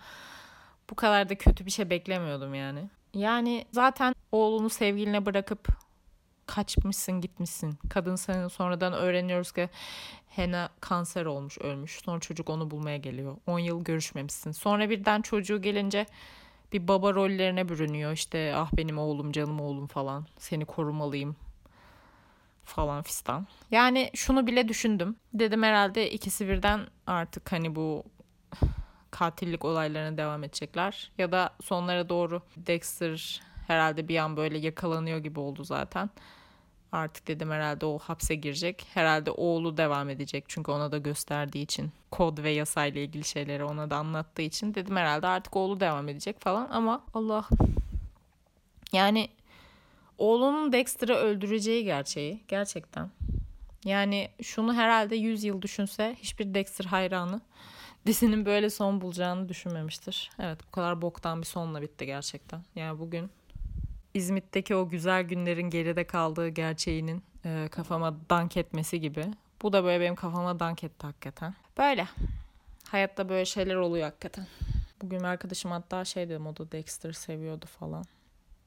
bu 0.90 0.96
kadar 0.96 1.30
da 1.30 1.36
kötü 1.36 1.66
bir 1.66 1.72
şey 1.72 1.90
beklemiyordum 1.90 2.54
yani. 2.54 2.90
Yani 3.14 3.66
zaten 3.72 4.16
oğlunu 4.32 4.70
sevgiline 4.70 5.26
bırakıp 5.26 5.68
kaçmışsın 6.48 7.22
gitmişsin. 7.22 7.78
Kadın 7.90 8.16
senin 8.16 8.48
sonradan 8.48 8.94
öğreniyoruz 8.94 9.52
ki 9.52 9.70
Hena 10.36 10.70
kanser 10.80 11.26
olmuş 11.26 11.58
ölmüş. 11.58 12.00
Sonra 12.06 12.20
çocuk 12.20 12.50
onu 12.50 12.72
bulmaya 12.72 12.98
geliyor. 12.98 13.38
10 13.48 13.60
yıl 13.60 13.84
görüşmemişsin. 13.84 14.52
Sonra 14.52 14.90
birden 14.90 15.22
çocuğu 15.22 15.62
gelince 15.62 16.06
bir 16.74 16.88
baba 16.88 17.14
rollerine 17.14 17.70
bürünüyor. 17.70 18.12
İşte 18.12 18.54
ah 18.56 18.70
benim 18.74 18.98
oğlum 18.98 19.32
canım 19.32 19.60
oğlum 19.62 19.88
falan. 19.88 20.26
Seni 20.38 20.66
korumalıyım 20.66 21.36
falan 22.64 23.02
fistan. 23.04 23.48
Yani 23.72 24.12
şunu 24.14 24.48
bile 24.48 24.68
düşündüm. 24.68 25.16
Dedim 25.34 25.64
herhalde 25.64 26.12
ikisi 26.12 26.48
birden 26.48 26.88
artık 27.08 27.52
hani 27.52 27.76
bu 27.76 28.04
katillik 29.12 29.66
olaylarına 29.66 30.18
devam 30.18 30.44
edecekler. 30.44 31.12
Ya 31.18 31.32
da 31.32 31.54
sonlara 31.62 32.10
doğru 32.10 32.42
Dexter 32.58 33.42
herhalde 33.68 34.08
bir 34.08 34.18
an 34.18 34.38
böyle 34.38 34.58
yakalanıyor 34.58 35.18
gibi 35.18 35.40
oldu 35.40 35.64
zaten. 35.64 36.10
Artık 36.92 37.28
dedim 37.28 37.52
herhalde 37.52 37.86
o 37.86 38.00
hapse 38.00 38.36
girecek. 38.36 38.86
Herhalde 38.94 39.32
oğlu 39.32 39.78
devam 39.78 40.10
edecek 40.10 40.46
çünkü 40.48 40.72
ona 40.72 40.92
da 40.92 40.98
gösterdiği 40.98 41.62
için. 41.62 41.92
Kod 42.12 42.44
ve 42.44 42.52
yasayla 42.52 43.02
ilgili 43.02 43.24
şeyleri 43.24 43.64
ona 43.64 43.90
da 43.90 43.98
anlattığı 43.98 44.42
için. 44.42 44.76
Dedim 44.76 44.96
herhalde 44.96 45.28
artık 45.28 45.56
oğlu 45.56 45.80
devam 45.80 46.10
edecek 46.10 46.42
falan 46.42 46.68
ama 46.72 47.04
Allah. 47.14 47.48
Yani 48.92 49.30
oğlunun 50.18 50.74
Dexter'ı 50.74 51.14
öldüreceği 51.14 51.84
gerçeği 51.84 52.44
gerçekten. 52.48 53.12
Yani 53.86 54.30
şunu 54.44 54.74
herhalde 54.74 55.16
100 55.16 55.44
yıl 55.44 55.62
düşünse 55.62 56.16
hiçbir 56.20 56.54
Dexter 56.54 56.86
hayranı 56.86 57.42
dizinin 58.06 58.46
böyle 58.46 58.70
son 58.70 59.02
bulacağını 59.02 59.50
düşünmemiştir. 59.50 60.32
Evet 60.40 60.60
bu 60.68 60.72
kadar 60.72 61.02
boktan 61.02 61.42
bir 61.42 61.48
sonla 61.48 61.82
bitti 61.82 62.06
gerçekten. 62.06 62.62
Yani 62.76 63.00
bugün 63.00 63.32
İzmit'teki 64.14 64.76
o 64.76 64.90
güzel 64.90 65.24
günlerin 65.24 65.70
geride 65.70 66.08
kaldığı 66.08 66.50
gerçeğinin 66.50 67.24
e, 67.46 67.68
kafama 67.72 68.16
dank 68.30 68.58
etmesi 68.58 69.02
gibi. 69.02 69.26
Bu 69.62 69.74
da 69.74 69.84
böyle 69.84 70.04
benim 70.04 70.16
kafama 70.16 70.60
dank 70.60 70.84
etti 70.84 71.08
hakikaten. 71.08 71.56
Böyle. 71.78 72.08
Hayatta 72.90 73.30
böyle 73.30 73.46
şeyler 73.46 73.76
oluyor 73.76 74.06
hakikaten. 74.06 74.48
Bugün 75.02 75.20
arkadaşım 75.20 75.72
hatta 75.72 76.06
şey 76.06 76.30
dedim 76.30 76.48
o 76.48 76.58
da 76.58 76.72
Dexter 76.72 77.12
seviyordu 77.12 77.66
falan. 77.80 78.04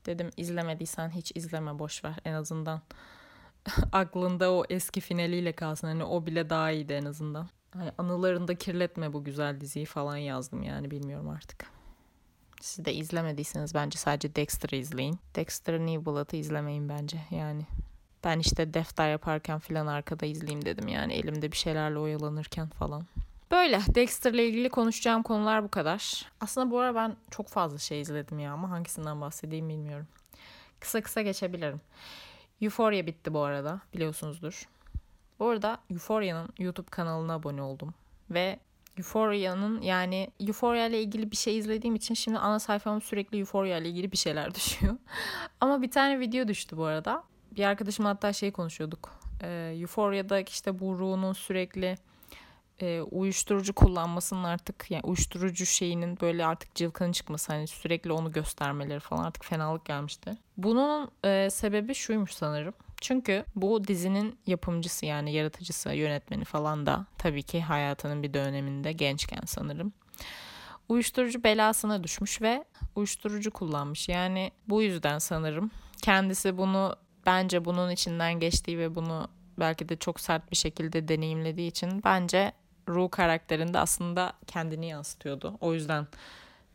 Dedim 0.06 0.30
izlemediysen 0.36 1.10
hiç 1.10 1.32
izleme 1.34 1.78
boş 1.78 2.04
ver 2.04 2.14
en 2.24 2.32
azından. 2.32 2.80
aklında 3.92 4.52
o 4.52 4.64
eski 4.70 5.00
finaliyle 5.00 5.52
kalsın. 5.52 5.86
Hani 5.86 6.04
o 6.04 6.26
bile 6.26 6.50
daha 6.50 6.70
iyiydi 6.70 6.92
en 6.92 7.04
azından. 7.04 7.48
hani 7.74 7.92
anılarında 7.98 8.54
kirletme 8.54 9.12
bu 9.12 9.24
güzel 9.24 9.60
diziyi 9.60 9.86
falan 9.86 10.16
yazdım 10.16 10.62
yani 10.62 10.90
bilmiyorum 10.90 11.28
artık. 11.28 11.75
Siz 12.60 12.84
de 12.84 12.94
izlemediyseniz 12.94 13.74
bence 13.74 13.98
sadece 13.98 14.36
Dexter'ı 14.36 14.76
izleyin. 14.76 15.18
Dexter 15.34 15.78
New 15.78 16.06
Blood'ı 16.06 16.36
izlemeyin 16.36 16.88
bence 16.88 17.18
yani. 17.30 17.66
Ben 18.24 18.38
işte 18.38 18.74
defter 18.74 19.10
yaparken 19.10 19.58
filan 19.58 19.86
arkada 19.86 20.26
izleyeyim 20.26 20.64
dedim 20.64 20.88
yani 20.88 21.12
elimde 21.12 21.52
bir 21.52 21.56
şeylerle 21.56 21.98
oyalanırken 21.98 22.68
falan. 22.68 23.06
Böyle 23.50 23.80
Dexter'la 23.94 24.42
ilgili 24.42 24.68
konuşacağım 24.68 25.22
konular 25.22 25.64
bu 25.64 25.68
kadar. 25.68 26.26
Aslında 26.40 26.70
bu 26.70 26.78
ara 26.78 26.94
ben 26.94 27.16
çok 27.30 27.48
fazla 27.48 27.78
şey 27.78 28.00
izledim 28.00 28.38
ya 28.38 28.52
ama 28.52 28.70
hangisinden 28.70 29.20
bahsedeyim 29.20 29.68
bilmiyorum. 29.68 30.06
Kısa 30.80 31.00
kısa 31.00 31.22
geçebilirim. 31.22 31.80
Euphoria 32.60 33.06
bitti 33.06 33.34
bu 33.34 33.40
arada 33.40 33.80
biliyorsunuzdur. 33.94 34.68
Bu 35.38 35.48
arada 35.48 35.78
Euphoria'nın 35.90 36.48
YouTube 36.58 36.90
kanalına 36.90 37.34
abone 37.34 37.62
oldum. 37.62 37.94
Ve 38.30 38.58
Euphoria'nın 38.98 39.80
yani 39.82 40.30
Euphoria 40.40 40.86
ile 40.86 41.02
ilgili 41.02 41.30
bir 41.30 41.36
şey 41.36 41.58
izlediğim 41.58 41.94
için 41.94 42.14
şimdi 42.14 42.38
ana 42.38 42.58
sayfama 42.58 43.00
sürekli 43.00 43.38
Euphoria 43.38 43.78
ile 43.78 43.88
ilgili 43.88 44.12
bir 44.12 44.16
şeyler 44.16 44.54
düşüyor. 44.54 44.96
Ama 45.60 45.82
bir 45.82 45.90
tane 45.90 46.20
video 46.20 46.48
düştü 46.48 46.76
bu 46.76 46.84
arada. 46.84 47.24
Bir 47.56 47.64
arkadaşımla 47.64 48.08
hatta 48.08 48.32
şey 48.32 48.52
konuşuyorduk. 48.52 49.10
Ee, 49.42 49.76
Euphoria'da 49.80 50.40
işte 50.40 50.78
bu 50.78 50.98
ruhunun 50.98 51.32
sürekli 51.32 51.96
e, 52.80 53.00
uyuşturucu 53.00 53.72
kullanmasının 53.72 54.44
artık 54.44 54.90
yani 54.90 55.02
uyuşturucu 55.04 55.66
şeyinin 55.66 56.20
böyle 56.20 56.46
artık 56.46 56.74
cılkının 56.74 57.12
çıkması 57.12 57.52
hani 57.52 57.66
sürekli 57.66 58.12
onu 58.12 58.32
göstermeleri 58.32 59.00
falan 59.00 59.24
artık 59.24 59.44
fenalık 59.44 59.84
gelmişti. 59.84 60.36
Bunun 60.56 61.10
e, 61.24 61.50
sebebi 61.50 61.94
şuymuş 61.94 62.30
sanırım. 62.30 62.74
Çünkü 63.00 63.44
bu 63.56 63.86
dizinin 63.86 64.38
yapımcısı 64.46 65.06
yani 65.06 65.32
yaratıcısı, 65.32 65.90
yönetmeni 65.90 66.44
falan 66.44 66.86
da 66.86 67.06
tabii 67.18 67.42
ki 67.42 67.60
hayatının 67.60 68.22
bir 68.22 68.34
döneminde 68.34 68.92
gençken 68.92 69.42
sanırım 69.46 69.92
uyuşturucu 70.88 71.44
belasına 71.44 72.04
düşmüş 72.04 72.42
ve 72.42 72.64
uyuşturucu 72.94 73.50
kullanmış. 73.50 74.08
Yani 74.08 74.50
bu 74.68 74.82
yüzden 74.82 75.18
sanırım 75.18 75.70
kendisi 76.02 76.58
bunu 76.58 76.96
bence 77.26 77.64
bunun 77.64 77.90
içinden 77.90 78.40
geçtiği 78.40 78.78
ve 78.78 78.94
bunu 78.94 79.28
belki 79.58 79.88
de 79.88 79.96
çok 79.96 80.20
sert 80.20 80.50
bir 80.50 80.56
şekilde 80.56 81.08
deneyimlediği 81.08 81.70
için 81.70 82.02
bence 82.04 82.52
Ru 82.88 83.08
karakterinde 83.08 83.78
aslında 83.78 84.32
kendini 84.46 84.86
yansıtıyordu. 84.88 85.56
O 85.60 85.74
yüzden 85.74 86.06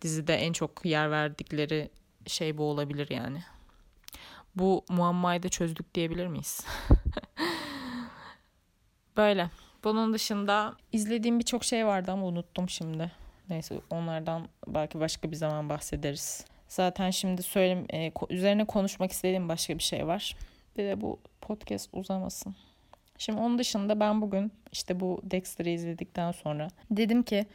dizide 0.01 0.35
en 0.35 0.53
çok 0.53 0.85
yer 0.85 1.11
verdikleri 1.11 1.89
şey 2.25 2.57
bu 2.57 2.63
olabilir 2.63 3.07
yani. 3.09 3.43
Bu 4.55 4.85
muammayı 4.89 5.43
da 5.43 5.49
çözdük 5.49 5.95
diyebilir 5.95 6.27
miyiz? 6.27 6.65
Böyle. 9.17 9.49
Bunun 9.83 10.13
dışında 10.13 10.75
izlediğim 10.91 11.39
birçok 11.39 11.63
şey 11.63 11.85
vardı 11.85 12.11
ama 12.11 12.25
unuttum 12.25 12.69
şimdi. 12.69 13.11
Neyse 13.49 13.81
onlardan 13.89 14.47
belki 14.67 14.99
başka 14.99 15.31
bir 15.31 15.35
zaman 15.35 15.69
bahsederiz. 15.69 16.45
Zaten 16.67 17.09
şimdi 17.09 17.43
söyleyeyim 17.43 17.85
e, 17.93 18.11
üzerine 18.29 18.65
konuşmak 18.65 19.11
istediğim 19.11 19.49
başka 19.49 19.77
bir 19.77 19.83
şey 19.83 20.07
var. 20.07 20.35
Bir 20.77 20.83
de 20.83 21.01
bu 21.01 21.19
podcast 21.41 21.89
uzamasın. 21.93 22.55
Şimdi 23.17 23.39
onun 23.39 23.59
dışında 23.59 23.99
ben 23.99 24.21
bugün 24.21 24.51
işte 24.71 24.99
bu 24.99 25.21
Dexter'ı 25.23 25.69
izledikten 25.69 26.31
sonra 26.31 26.67
dedim 26.91 27.23
ki 27.23 27.45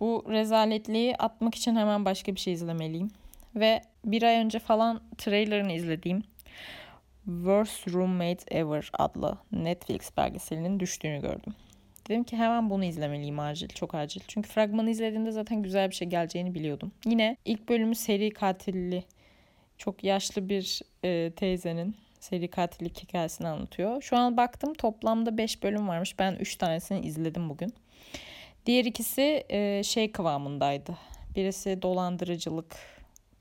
bu 0.00 0.24
rezaletliği 0.28 1.16
atmak 1.16 1.54
için 1.54 1.76
hemen 1.76 2.04
başka 2.04 2.34
bir 2.34 2.40
şey 2.40 2.52
izlemeliyim. 2.52 3.10
Ve 3.56 3.82
bir 4.04 4.22
ay 4.22 4.36
önce 4.36 4.58
falan 4.58 5.02
trailerını 5.18 5.72
izlediğim 5.72 6.22
Worst 7.24 7.88
Roommate 7.94 8.58
Ever 8.58 8.90
adlı 8.92 9.38
Netflix 9.52 10.16
belgeselinin 10.16 10.80
düştüğünü 10.80 11.20
gördüm. 11.20 11.54
Dedim 12.08 12.24
ki 12.24 12.36
hemen 12.36 12.70
bunu 12.70 12.84
izlemeliyim 12.84 13.40
acil, 13.40 13.68
çok 13.68 13.94
acil. 13.94 14.20
Çünkü 14.28 14.48
fragmanı 14.48 14.90
izlediğimde 14.90 15.30
zaten 15.30 15.62
güzel 15.62 15.90
bir 15.90 15.94
şey 15.94 16.08
geleceğini 16.08 16.54
biliyordum. 16.54 16.92
Yine 17.06 17.36
ilk 17.44 17.68
bölümü 17.68 17.94
seri 17.94 18.30
katilli, 18.30 19.04
çok 19.78 20.04
yaşlı 20.04 20.48
bir 20.48 20.80
e, 21.04 21.30
teyzenin 21.36 21.96
seri 22.20 22.48
katillik 22.48 23.02
hikayesini 23.02 23.48
anlatıyor. 23.48 24.02
Şu 24.02 24.16
an 24.16 24.36
baktım 24.36 24.74
toplamda 24.74 25.38
5 25.38 25.62
bölüm 25.62 25.88
varmış. 25.88 26.18
Ben 26.18 26.34
3 26.34 26.56
tanesini 26.56 27.00
izledim 27.06 27.48
bugün. 27.48 27.74
Diğer 28.66 28.84
ikisi 28.84 29.44
e, 29.48 29.82
şey 29.82 30.12
kıvamındaydı. 30.12 30.96
Birisi 31.36 31.82
dolandırıcılık, 31.82 32.76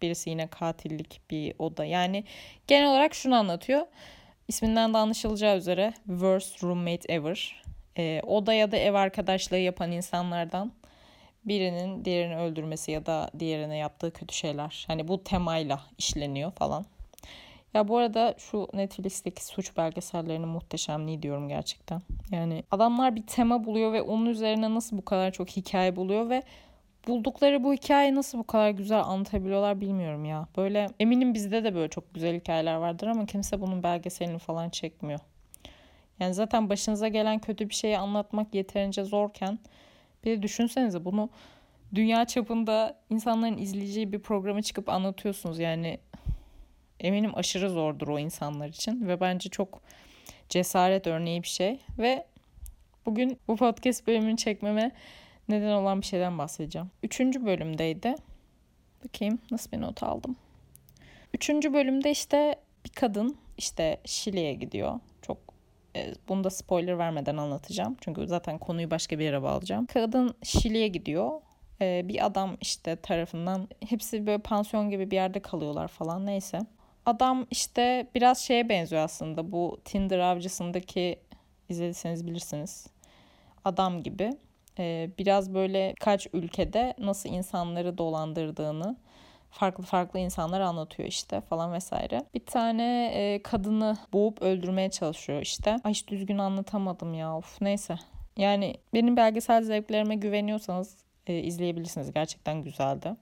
birisi 0.02 0.30
yine 0.30 0.48
katillik 0.48 1.22
bir 1.32 1.54
oda. 1.60 1.86
Yani 1.86 2.24
genel 2.68 2.90
olarak 2.90 3.14
şunu 3.14 3.36
anlatıyor. 3.36 3.86
İsminden 4.48 4.94
de 4.94 4.98
anlaşılacağı 4.98 5.58
üzere 5.58 5.94
worst 6.06 6.64
roommate 6.64 7.14
ever. 7.14 7.64
E, 7.98 8.22
oda 8.24 8.54
ya 8.54 8.72
da 8.72 8.78
ev 8.78 8.94
arkadaşlığı 8.94 9.58
yapan 9.58 9.92
insanlardan 9.92 10.72
birinin 11.46 12.06
diğerini 12.06 12.38
öldürmesi 12.38 12.92
ya 12.92 13.06
da 13.06 13.30
diğerine 13.40 13.78
yaptığı 13.78 14.14
kötü 14.14 14.36
şeyler. 14.36 14.86
Hani 14.88 15.08
bu 15.08 15.24
temayla 15.24 15.82
işleniyor 15.98 16.52
falan. 16.52 16.86
Ya 17.74 17.88
bu 17.88 17.98
arada 17.98 18.36
şu 18.38 18.68
Netflix'teki 18.74 19.46
suç 19.46 19.78
belgesellerinin 19.78 20.48
muhteşemliği 20.48 21.22
diyorum 21.22 21.48
gerçekten. 21.48 22.02
Yani 22.32 22.64
adamlar 22.72 23.16
bir 23.16 23.28
tema 23.28 23.66
buluyor 23.66 23.94
ve 23.94 24.02
onun 24.02 24.26
üzerine 24.26 24.76
nasıl 24.76 24.98
bu 24.98 25.06
kadar 25.06 25.32
çok 25.32 25.50
hikaye 25.50 25.96
buluyor 25.96 26.30
ve 26.30 26.44
buldukları 27.08 27.64
bu 27.64 27.74
hikayeyi 27.74 28.16
nasıl 28.16 28.38
bu 28.38 28.44
kadar 28.44 28.70
güzel 28.70 29.00
anlatabiliyorlar 29.00 29.82
bilmiyorum 29.82 30.26
ya. 30.26 30.48
Böyle 30.58 30.88
eminim 31.00 31.34
bizde 31.34 31.64
de 31.64 31.76
böyle 31.76 31.90
çok 31.90 32.14
güzel 32.14 32.40
hikayeler 32.40 32.76
vardır 32.76 33.08
ama 33.08 33.26
kimse 33.26 33.62
bunun 33.62 33.84
belgeselini 33.84 34.40
falan 34.40 34.70
çekmiyor. 34.70 35.20
Yani 36.20 36.34
zaten 36.34 36.70
başınıza 36.70 37.08
gelen 37.08 37.40
kötü 37.40 37.70
bir 37.70 37.74
şeyi 37.74 37.98
anlatmak 37.98 38.56
yeterince 38.56 39.04
zorken 39.04 39.60
bir 40.24 40.32
de 40.32 40.42
düşünsenize 40.42 41.06
bunu 41.06 41.30
dünya 41.96 42.26
çapında 42.26 42.98
insanların 43.10 43.58
izleyeceği 43.58 44.14
bir 44.14 44.20
programa 44.20 44.62
çıkıp 44.62 44.90
anlatıyorsunuz. 44.90 45.60
Yani 45.60 46.00
eminim 47.00 47.32
aşırı 47.36 47.70
zordur 47.70 48.08
o 48.08 48.20
insanlar 48.20 48.68
için 48.68 49.08
ve 49.08 49.20
bence 49.20 49.50
çok 49.50 49.82
cesaret 50.50 51.08
örneği 51.08 51.44
bir 51.44 51.48
şey 51.48 51.80
ve 52.00 52.26
bugün 53.06 53.40
bu 53.48 53.56
podcast 53.56 54.08
bölümünü 54.08 54.38
çekmeme 54.38 54.92
neden 55.52 55.72
olan 55.72 56.02
bir 56.02 56.06
şeyden 56.06 56.38
bahsedeceğim. 56.38 56.92
Üçüncü 57.04 57.46
bölümdeydi. 57.46 58.16
Bakayım 59.06 59.40
nasıl 59.52 59.72
bir 59.72 59.82
not 59.82 60.04
aldım. 60.04 60.36
Üçüncü 61.34 61.74
bölümde 61.74 62.12
işte 62.12 62.56
bir 62.86 62.90
kadın 62.90 63.38
işte 63.58 63.98
Şili'ye 64.06 64.54
gidiyor. 64.54 65.00
Çok 65.22 65.38
e, 65.96 66.14
bunu 66.30 66.44
da 66.44 66.50
spoiler 66.50 66.98
vermeden 66.98 67.38
anlatacağım. 67.38 67.98
Çünkü 68.02 68.28
zaten 68.28 68.58
konuyu 68.58 68.92
başka 68.92 69.20
bir 69.20 69.24
yere 69.24 69.42
bağlayacağım. 69.42 69.86
Kadın 69.86 70.34
Şili'ye 70.44 70.88
gidiyor. 70.88 71.42
E, 71.82 72.08
bir 72.08 72.26
adam 72.26 72.58
işte 72.62 72.96
tarafından 72.96 73.68
hepsi 73.90 74.28
böyle 74.28 74.42
pansiyon 74.42 74.90
gibi 74.90 75.12
bir 75.12 75.16
yerde 75.16 75.40
kalıyorlar 75.40 75.88
falan 75.88 76.26
neyse. 76.26 76.60
Adam 77.06 77.48
işte 77.52 78.08
biraz 78.16 78.38
şeye 78.40 78.70
benziyor 78.70 79.02
aslında 79.02 79.52
bu 79.52 79.82
Tinder 79.86 80.20
avcısındaki 80.20 81.20
izlediyseniz 81.70 82.28
bilirsiniz. 82.28 82.88
Adam 83.66 84.04
gibi. 84.04 84.30
Ee, 84.80 85.10
biraz 85.20 85.54
böyle 85.54 85.94
kaç 86.00 86.28
ülkede 86.34 86.94
nasıl 86.98 87.30
insanları 87.30 87.98
dolandırdığını 87.98 88.98
farklı 89.52 89.84
farklı 89.84 90.20
insanlar 90.20 90.62
anlatıyor 90.62 91.10
işte 91.10 91.42
falan 91.42 91.74
vesaire. 91.74 92.22
Bir 92.34 92.46
tane 92.46 93.12
e, 93.14 93.44
kadını 93.44 93.98
boğup 94.14 94.42
öldürmeye 94.42 94.90
çalışıyor 94.90 95.42
işte. 95.42 95.78
Ay 95.84 95.92
hiç 95.92 96.08
düzgün 96.08 96.38
anlatamadım 96.38 97.14
ya 97.14 97.38
of 97.38 97.62
neyse. 97.62 97.96
Yani 98.38 98.76
benim 98.94 99.18
belgesel 99.18 99.64
zevklerime 99.64 100.16
güveniyorsanız 100.16 100.98
e, 101.28 101.40
izleyebilirsiniz. 101.40 102.12
Gerçekten 102.12 102.64
güzeldi. 102.64 103.16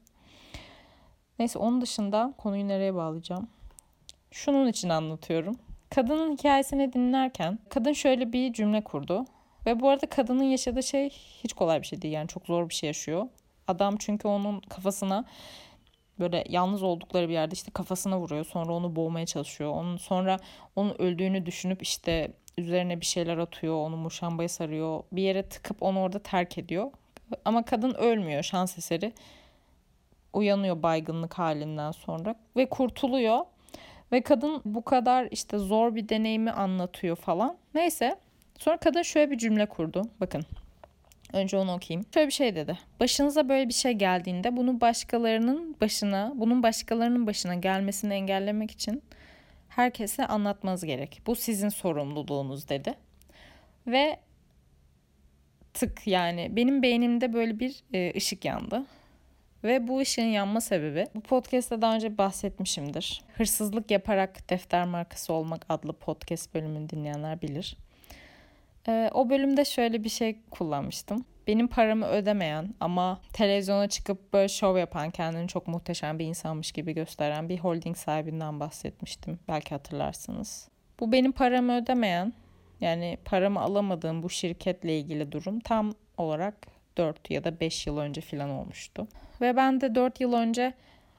Neyse 1.39 1.59
onun 1.59 1.81
dışında 1.81 2.33
konuyu 2.38 2.67
nereye 2.67 2.95
bağlayacağım? 2.95 3.47
Şunun 4.31 4.67
için 4.67 4.89
anlatıyorum. 4.89 5.55
Kadının 5.89 6.31
hikayesini 6.33 6.93
dinlerken 6.93 7.59
kadın 7.69 7.93
şöyle 7.93 8.33
bir 8.33 8.53
cümle 8.53 8.83
kurdu. 8.83 9.25
Ve 9.65 9.80
bu 9.80 9.89
arada 9.89 10.10
kadının 10.10 10.43
yaşadığı 10.43 10.84
şey 10.84 11.10
hiç 11.43 11.54
kolay 11.54 11.82
bir 11.82 11.88
şey 11.88 12.02
değil. 12.02 12.13
Yani 12.13 12.28
çok 12.28 12.45
zor 12.45 12.69
bir 12.69 12.74
şey 12.74 12.88
yaşıyor. 12.88 13.28
Adam 13.67 13.95
çünkü 13.98 14.28
onun 14.28 14.60
kafasına 14.60 15.26
böyle 16.19 16.43
yalnız 16.50 16.84
oldukları 16.84 17.30
bir 17.30 17.34
yerde 17.34 17.54
işte 17.54 17.72
kafasına 17.72 18.19
vuruyor. 18.19 18.45
Sonra 18.45 18.74
onu 18.74 18.95
boğmaya 18.95 19.26
çalışıyor. 19.26 19.72
Onun 19.72 19.98
sonra 19.98 20.38
onun 20.76 21.02
öldüğünü 21.02 21.45
düşünüp 21.45 21.82
işte 21.82 22.34
üzerine 22.58 23.02
bir 23.02 23.06
şeyler 23.06 23.38
atıyor. 23.38 23.76
Onu 23.76 23.98
muşambaya 23.98 24.50
sarıyor. 24.50 25.04
Bir 25.12 25.22
yere 25.22 25.43
tıkıp 25.43 25.84
onu 25.84 26.00
orada 26.00 26.19
terk 26.19 26.58
ediyor. 26.58 26.91
Ama 27.45 27.65
kadın 27.65 27.93
ölmüyor 27.93 28.43
şans 28.43 28.78
eseri. 28.78 29.13
Uyanıyor 30.34 30.84
baygınlık 30.84 31.34
halinden 31.34 31.91
sonra 31.91 32.36
ve 32.58 32.69
kurtuluyor. 32.69 33.39
Ve 34.12 34.22
kadın 34.22 34.62
bu 34.65 34.84
kadar 34.84 35.28
işte 35.32 35.58
zor 35.58 35.95
bir 35.95 36.10
deneyimi 36.10 36.52
anlatıyor 36.52 37.15
falan. 37.15 37.58
Neyse 37.76 38.19
sonra 38.60 38.78
kadın 38.78 39.02
şöyle 39.02 39.32
bir 39.32 39.38
cümle 39.38 39.65
kurdu. 39.65 40.10
Bakın 40.19 40.45
Önce 41.34 41.58
onu 41.58 41.74
okuyayım. 41.74 42.06
Şöyle 42.13 42.28
bir 42.28 42.32
şey 42.32 42.56
dedi. 42.56 42.78
Başınıza 43.00 43.50
böyle 43.50 43.67
bir 43.67 43.74
şey 43.74 43.91
geldiğinde 43.91 44.58
bunu 44.58 44.82
başkalarının 44.82 45.76
başına, 45.82 46.34
bunun 46.36 46.63
başkalarının 46.63 47.28
başına 47.28 47.56
gelmesini 47.56 48.13
engellemek 48.13 48.72
için 48.72 49.04
herkese 49.69 50.26
anlatmanız 50.26 50.84
gerek. 50.86 51.22
Bu 51.28 51.36
sizin 51.36 51.69
sorumluluğunuz 51.69 52.69
dedi. 52.69 52.93
Ve 53.88 54.19
tık 55.74 56.08
yani 56.08 56.56
benim 56.56 56.82
beynimde 56.82 57.34
böyle 57.34 57.60
bir 57.60 57.84
e, 57.93 58.13
ışık 58.17 58.45
yandı. 58.45 58.86
Ve 59.63 59.88
bu 59.88 60.00
ışığın 60.00 60.24
yanma 60.24 60.62
sebebi 60.62 61.06
bu 61.15 61.22
podcast'te 61.22 61.82
daha 61.82 61.95
önce 61.95 62.17
bahsetmişimdir. 62.17 63.22
Hırsızlık 63.34 63.91
yaparak 63.91 64.50
defter 64.50 64.86
markası 64.86 65.34
olmak 65.34 65.65
adlı 65.69 65.93
podcast 65.93 66.54
bölümünü 66.54 66.89
dinleyenler 66.89 67.41
bilir. 67.41 67.78
Ee, 68.89 69.10
o 69.13 69.30
bölümde 69.30 69.65
şöyle 69.65 70.04
bir 70.04 70.10
şey 70.10 70.38
kullanmıştım. 70.52 71.25
Benim 71.47 71.67
paramı 71.67 72.06
ödemeyen 72.06 72.73
ama 72.80 73.21
televizyona 73.34 73.88
çıkıp 73.88 74.34
böyle 74.34 74.47
şov 74.47 74.78
yapan, 74.78 75.12
kendini 75.12 75.47
çok 75.47 75.67
muhteşem 75.67 76.19
bir 76.19 76.25
insanmış 76.25 76.71
gibi 76.71 76.93
gösteren 76.93 77.49
bir 77.49 77.60
holding 77.60 77.97
sahibinden 77.97 78.60
bahsetmiştim. 78.60 79.39
Belki 79.47 79.69
hatırlarsınız. 79.69 80.69
Bu 80.99 81.12
benim 81.12 81.32
paramı 81.32 81.78
ödemeyen, 81.78 82.34
yani 82.82 83.17
paramı 83.25 83.60
alamadığım 83.60 84.23
bu 84.23 84.30
şirketle 84.30 84.99
ilgili 84.99 85.32
durum 85.32 85.60
tam 85.60 85.93
olarak 86.17 86.67
4 86.97 87.32
ya 87.32 87.43
da 87.43 87.60
5 87.60 87.88
yıl 87.88 87.97
önce 87.97 88.21
falan 88.21 88.49
olmuştu. 88.49 89.08
Ve 89.41 89.56
ben 89.56 89.82
de 89.82 89.95
4 89.95 90.21
yıl 90.21 90.34
önce 90.34 90.73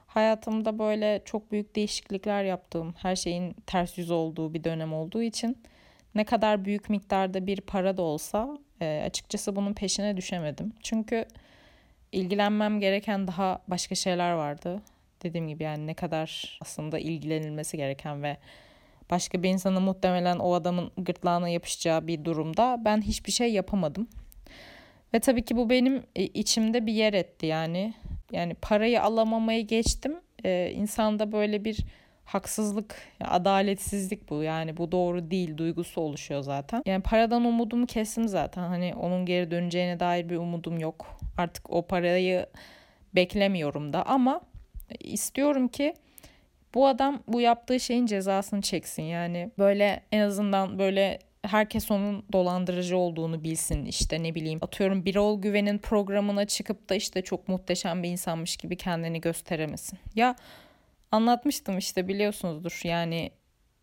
hayatımda 0.07 0.79
böyle 0.79 1.21
çok 1.25 1.51
büyük 1.51 1.75
değişiklikler 1.75 2.43
yaptığım, 2.43 2.93
her 2.97 3.15
şeyin 3.15 3.55
ters 3.67 3.97
yüz 3.97 4.11
olduğu 4.11 4.53
bir 4.53 4.63
dönem 4.63 4.93
olduğu 4.93 5.21
için 5.21 5.57
ne 6.15 6.23
kadar 6.23 6.65
büyük 6.65 6.89
miktarda 6.89 7.47
bir 7.47 7.61
para 7.61 7.97
da 7.97 8.01
olsa 8.01 8.57
e, 8.81 9.03
açıkçası 9.05 9.55
bunun 9.55 9.73
peşine 9.73 10.17
düşemedim. 10.17 10.73
Çünkü 10.83 11.25
ilgilenmem 12.11 12.79
gereken 12.79 13.27
daha 13.27 13.61
başka 13.67 13.95
şeyler 13.95 14.31
vardı. 14.31 14.81
Dediğim 15.23 15.47
gibi 15.47 15.63
yani 15.63 15.87
ne 15.87 15.93
kadar 15.93 16.59
aslında 16.61 16.99
ilgilenilmesi 16.99 17.77
gereken 17.77 18.23
ve 18.23 18.37
başka 19.09 19.43
bir 19.43 19.49
insanın 19.49 19.83
muhtemelen 19.83 20.39
o 20.39 20.53
adamın 20.53 20.91
gırtlağına 20.97 21.49
yapışacağı 21.49 22.07
bir 22.07 22.25
durumda 22.25 22.81
ben 22.85 23.01
hiçbir 23.01 23.31
şey 23.31 23.53
yapamadım. 23.53 24.07
Ve 25.13 25.19
tabii 25.19 25.45
ki 25.45 25.55
bu 25.55 25.69
benim 25.69 26.03
e, 26.15 26.23
içimde 26.23 26.85
bir 26.85 26.93
yer 26.93 27.13
etti 27.13 27.45
yani. 27.45 27.93
Yani 28.31 28.53
parayı 28.53 29.03
alamamayı 29.03 29.67
geçtim. 29.67 30.15
Ee, 30.45 30.71
insanda 30.75 31.31
böyle 31.31 31.65
bir 31.65 31.77
haksızlık, 32.33 32.95
adaletsizlik 33.21 34.29
bu. 34.29 34.43
Yani 34.43 34.77
bu 34.77 34.91
doğru 34.91 35.31
değil 35.31 35.57
duygusu 35.57 36.01
oluşuyor 36.01 36.41
zaten. 36.41 36.83
Yani 36.85 37.03
paradan 37.03 37.45
umudumu 37.45 37.85
kestim 37.85 38.27
zaten. 38.27 38.67
Hani 38.67 38.93
onun 38.95 39.25
geri 39.25 39.51
döneceğine 39.51 39.99
dair 39.99 40.29
bir 40.29 40.37
umudum 40.37 40.79
yok. 40.79 41.19
Artık 41.37 41.69
o 41.69 41.87
parayı 41.87 42.45
beklemiyorum 43.15 43.93
da 43.93 44.05
ama 44.05 44.41
istiyorum 44.99 45.67
ki 45.67 45.93
bu 46.73 46.87
adam 46.87 47.23
bu 47.27 47.41
yaptığı 47.41 47.79
şeyin 47.79 48.05
cezasını 48.05 48.61
çeksin. 48.61 49.03
Yani 49.03 49.51
böyle 49.57 50.03
en 50.11 50.19
azından 50.21 50.79
böyle 50.79 51.19
herkes 51.43 51.91
onun 51.91 52.25
dolandırıcı 52.33 52.97
olduğunu 52.97 53.43
bilsin 53.43 53.85
işte 53.85 54.23
ne 54.23 54.35
bileyim 54.35 54.59
atıyorum 54.61 55.05
Birol 55.05 55.41
Güven'in 55.41 55.77
programına 55.77 56.45
çıkıp 56.45 56.89
da 56.89 56.95
işte 56.95 57.21
çok 57.21 57.47
muhteşem 57.47 58.03
bir 58.03 58.09
insanmış 58.09 58.57
gibi 58.57 58.77
kendini 58.77 59.21
gösteremesin. 59.21 59.99
Ya 60.15 60.35
anlatmıştım 61.11 61.77
işte 61.77 62.07
biliyorsunuzdur 62.07 62.81
yani 62.83 63.31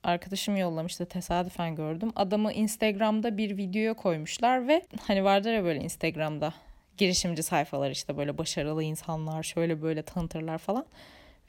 arkadaşım 0.03 0.57
yollamıştı 0.57 1.07
tesadüfen 1.07 1.75
gördüm. 1.75 2.13
Adamı 2.17 2.53
Instagram'da 2.53 3.37
bir 3.37 3.57
videoya 3.57 3.95
koymuşlar 3.95 4.69
ve 4.69 4.83
hani 5.07 5.25
vardır 5.25 5.53
ya 5.53 5.65
böyle 5.65 5.81
Instagram'da 5.81 6.55
girişimci 6.97 7.43
sayfalar 7.43 7.91
işte 7.91 8.17
böyle 8.17 8.39
başarılı 8.39 8.83
insanlar 8.83 9.43
şöyle 9.43 9.83
böyle 9.83 10.03
tanıtırlar 10.03 10.59
falan. 10.59 10.87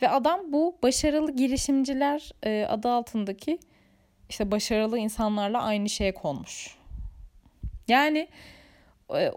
Ve 0.02 0.10
adam 0.10 0.52
bu 0.52 0.78
başarılı 0.84 1.36
girişimciler 1.36 2.32
e, 2.44 2.66
adı 2.70 2.90
altındaki 2.90 3.60
işte 4.30 4.52
başarılı 4.52 4.98
insanlarla 4.98 5.62
aynı 5.62 5.90
şeye 5.90 6.14
konmuş. 6.14 6.78
Yani 7.88 8.28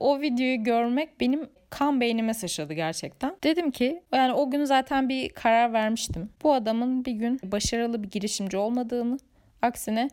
o 0.01 0.21
videoyu 0.21 0.65
görmek 0.65 1.21
benim 1.21 1.49
kan 1.71 2.01
beynime 2.01 2.35
sıçradı 2.35 2.75
gerçekten. 2.75 3.37
Dedim 3.45 3.71
ki 3.71 4.03
yani 4.13 4.33
o 4.33 4.51
gün 4.51 4.65
zaten 4.65 5.09
bir 5.09 5.29
karar 5.29 5.73
vermiştim. 5.73 6.31
Bu 6.43 6.55
adamın 6.55 7.05
bir 7.05 7.13
gün 7.13 7.41
başarılı 7.45 8.03
bir 8.03 8.11
girişimci 8.11 8.57
olmadığını, 8.57 9.19
aksine 9.63 10.11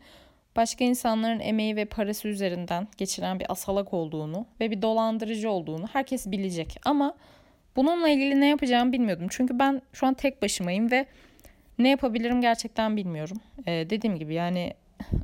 başka 0.56 0.86
insanların 0.86 1.40
emeği 1.40 1.76
ve 1.76 1.86
parası 1.86 2.28
üzerinden 2.28 2.88
geçiren 2.98 3.40
bir 3.40 3.46
asalak 3.50 3.94
olduğunu 3.94 4.46
ve 4.60 4.72
bir 4.72 4.82
dolandırıcı 4.82 5.50
olduğunu 5.50 5.88
herkes 5.94 6.32
bilecek. 6.32 6.80
Ama 6.86 7.16
bununla 7.76 8.10
ilgili 8.10 8.40
ne 8.40 8.48
yapacağımı 8.48 8.92
bilmiyordum. 8.92 9.28
Çünkü 9.30 9.60
ben 9.60 9.82
şu 9.94 10.08
an 10.08 10.14
tek 10.14 10.42
başımayım 10.42 10.92
ve 10.92 11.06
ne 11.80 11.90
yapabilirim 11.90 12.42
gerçekten 12.42 12.98
bilmiyorum. 12.98 13.38
Ee, 13.68 13.72
dediğim 13.90 14.20
gibi 14.20 14.34
yani 14.34 14.74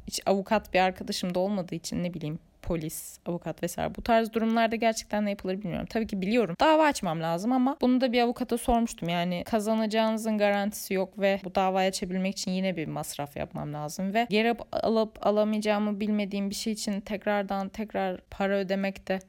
hiç 0.08 0.22
avukat 0.26 0.74
bir 0.74 0.80
arkadaşım 0.80 1.36
da 1.36 1.40
olmadığı 1.40 1.76
için 1.76 2.04
ne 2.04 2.14
bileyim 2.14 2.40
polis, 2.66 3.20
avukat 3.26 3.64
vesaire 3.64 3.96
bu 3.96 4.02
tarz 4.02 4.34
durumlarda 4.34 4.76
gerçekten 4.76 5.26
ne 5.26 5.30
yapılır 5.30 5.62
bilmiyorum. 5.62 5.88
Tabii 5.90 6.08
ki 6.08 6.22
biliyorum. 6.22 6.56
Dava 6.60 6.86
açmam 6.86 7.22
lazım 7.22 7.52
ama 7.52 7.78
bunu 7.82 8.02
da 8.02 8.12
bir 8.12 8.22
avukata 8.22 8.58
sormuştum. 8.58 9.10
Yani 9.10 9.44
kazanacağınızın 9.46 10.38
garantisi 10.38 10.94
yok 10.94 11.20
ve 11.20 11.40
bu 11.44 11.56
davayı 11.56 11.88
açabilmek 11.88 12.38
için 12.38 12.52
yine 12.52 12.78
bir 12.78 12.88
masraf 12.88 13.38
yapmam 13.38 13.74
lazım 13.74 14.14
ve 14.14 14.28
geri 14.30 14.56
alıp 14.72 15.28
alamayacağımı 15.28 16.00
bilmediğim 16.00 16.50
bir 16.50 16.56
şey 16.56 16.74
için 16.74 17.02
tekrardan 17.02 17.70
tekrar 17.70 18.22
para 18.32 18.58
ödemek 18.58 19.08
de 19.08 19.20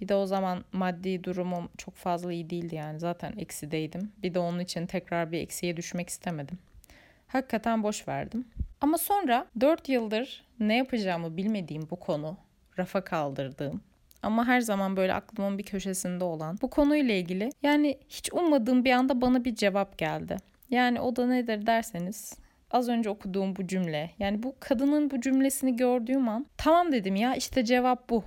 bir 0.00 0.08
de 0.08 0.14
o 0.14 0.26
zaman 0.26 0.64
maddi 0.72 1.24
durumum 1.24 1.68
çok 1.78 1.94
fazla 1.94 2.32
iyi 2.32 2.50
değildi 2.50 2.74
yani 2.74 3.00
zaten 3.00 3.32
eksideydim. 3.38 4.12
Bir 4.22 4.34
de 4.34 4.38
onun 4.38 4.58
için 4.58 4.86
tekrar 4.86 5.32
bir 5.32 5.40
eksiye 5.40 5.76
düşmek 5.76 6.08
istemedim. 6.08 6.58
Hakikaten 7.26 7.82
boş 7.82 8.08
verdim. 8.08 8.48
Ama 8.80 8.98
sonra 8.98 9.46
4 9.60 9.88
yıldır 9.88 10.44
ne 10.60 10.76
yapacağımı 10.76 11.36
bilmediğim 11.36 11.90
bu 11.90 11.96
konu 11.96 12.36
rafa 12.78 13.00
kaldırdığım 13.00 13.80
ama 14.22 14.46
her 14.46 14.60
zaman 14.60 14.96
böyle 14.96 15.14
aklımın 15.14 15.58
bir 15.58 15.62
köşesinde 15.62 16.24
olan 16.24 16.58
bu 16.62 16.70
konuyla 16.70 17.14
ilgili 17.14 17.50
yani 17.62 17.98
hiç 18.08 18.32
ummadığım 18.32 18.84
bir 18.84 18.92
anda 18.92 19.20
bana 19.20 19.44
bir 19.44 19.54
cevap 19.54 19.98
geldi. 19.98 20.36
Yani 20.70 21.00
o 21.00 21.16
da 21.16 21.26
nedir 21.26 21.66
derseniz 21.66 22.34
az 22.70 22.88
önce 22.88 23.10
okuduğum 23.10 23.56
bu 23.56 23.66
cümle 23.66 24.10
yani 24.18 24.42
bu 24.42 24.54
kadının 24.60 25.10
bu 25.10 25.20
cümlesini 25.20 25.76
gördüğüm 25.76 26.28
an 26.28 26.46
tamam 26.56 26.92
dedim 26.92 27.16
ya 27.16 27.34
işte 27.34 27.64
cevap 27.64 28.10
bu. 28.10 28.24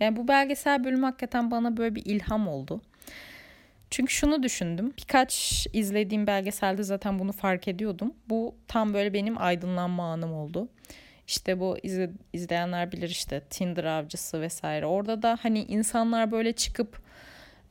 Yani 0.00 0.16
bu 0.16 0.28
belgesel 0.28 0.84
bölüm 0.84 1.02
hakikaten 1.02 1.50
bana 1.50 1.76
böyle 1.76 1.94
bir 1.94 2.04
ilham 2.04 2.48
oldu. 2.48 2.80
Çünkü 3.90 4.14
şunu 4.14 4.42
düşündüm. 4.42 4.92
Birkaç 4.98 5.66
izlediğim 5.72 6.26
belgeselde 6.26 6.82
zaten 6.82 7.18
bunu 7.18 7.32
fark 7.32 7.68
ediyordum. 7.68 8.14
Bu 8.28 8.54
tam 8.68 8.94
böyle 8.94 9.12
benim 9.12 9.42
aydınlanma 9.42 10.12
anım 10.12 10.32
oldu. 10.32 10.68
İşte 11.26 11.60
bu 11.60 11.76
izle, 11.82 12.10
izleyenler 12.32 12.92
bilir 12.92 13.08
işte 13.08 13.40
Tinder 13.40 13.84
avcısı 13.84 14.40
vesaire. 14.40 14.86
Orada 14.86 15.22
da 15.22 15.38
hani 15.42 15.64
insanlar 15.64 16.30
böyle 16.32 16.52
çıkıp 16.52 17.02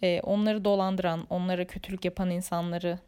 e, 0.01 0.21
onları 0.21 0.65
dolandıran, 0.65 1.25
onlara 1.29 1.65
kötülük 1.65 2.05
yapan 2.05 2.29
insanları 2.29 2.99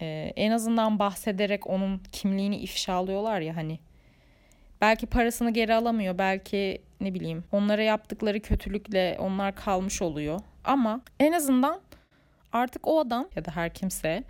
e, 0.00 0.32
en 0.36 0.50
azından 0.50 0.98
bahsederek 0.98 1.66
onun 1.66 2.02
kimliğini 2.12 2.56
ifşalıyorlar 2.56 3.40
ya 3.40 3.56
hani. 3.56 3.78
Belki 4.80 5.06
parasını 5.06 5.50
geri 5.50 5.74
alamıyor, 5.74 6.18
belki 6.18 6.82
ne 7.00 7.14
bileyim 7.14 7.44
onlara 7.52 7.82
yaptıkları 7.82 8.40
kötülükle 8.40 9.16
onlar 9.20 9.54
kalmış 9.54 10.02
oluyor. 10.02 10.40
Ama 10.64 11.00
en 11.20 11.32
azından 11.32 11.80
artık 12.52 12.86
o 12.86 13.00
adam 13.00 13.28
ya 13.36 13.44
da 13.44 13.56
her 13.56 13.74
kimse 13.74 14.24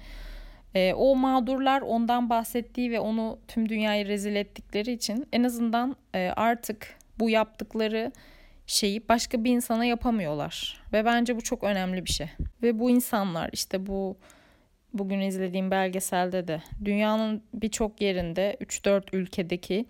e, 0.75 0.95
o 0.95 1.17
mağdurlar 1.17 1.81
ondan 1.81 2.31
bahsettiği 2.31 2.91
ve 2.91 3.01
onu 3.01 3.39
tüm 3.49 3.69
dünyayı 3.69 4.09
rezil 4.09 4.37
ettikleri 4.37 4.93
için 4.93 5.27
en 5.33 5.45
azından 5.45 5.97
e, 6.15 6.33
artık 6.37 6.99
bu 7.19 7.31
yaptıkları 7.31 8.13
şeyi 8.67 9.09
başka 9.09 9.45
bir 9.45 9.51
insana 9.51 9.85
yapamıyorlar. 9.85 10.83
Ve 10.93 11.05
bence 11.05 11.37
bu 11.37 11.41
çok 11.41 11.65
önemli 11.65 12.05
bir 12.05 12.11
şey. 12.11 12.29
Ve 12.63 12.79
bu 12.79 12.91
insanlar 12.91 13.51
işte 13.53 13.87
bu 13.87 14.17
bugün 14.93 15.21
izlediğim 15.21 15.71
belgeselde 15.71 16.49
de 16.49 16.63
dünyanın 16.85 17.43
birçok 17.55 18.01
yerinde 18.01 18.57
3-4 18.61 19.17
ülkedeki 19.17 19.87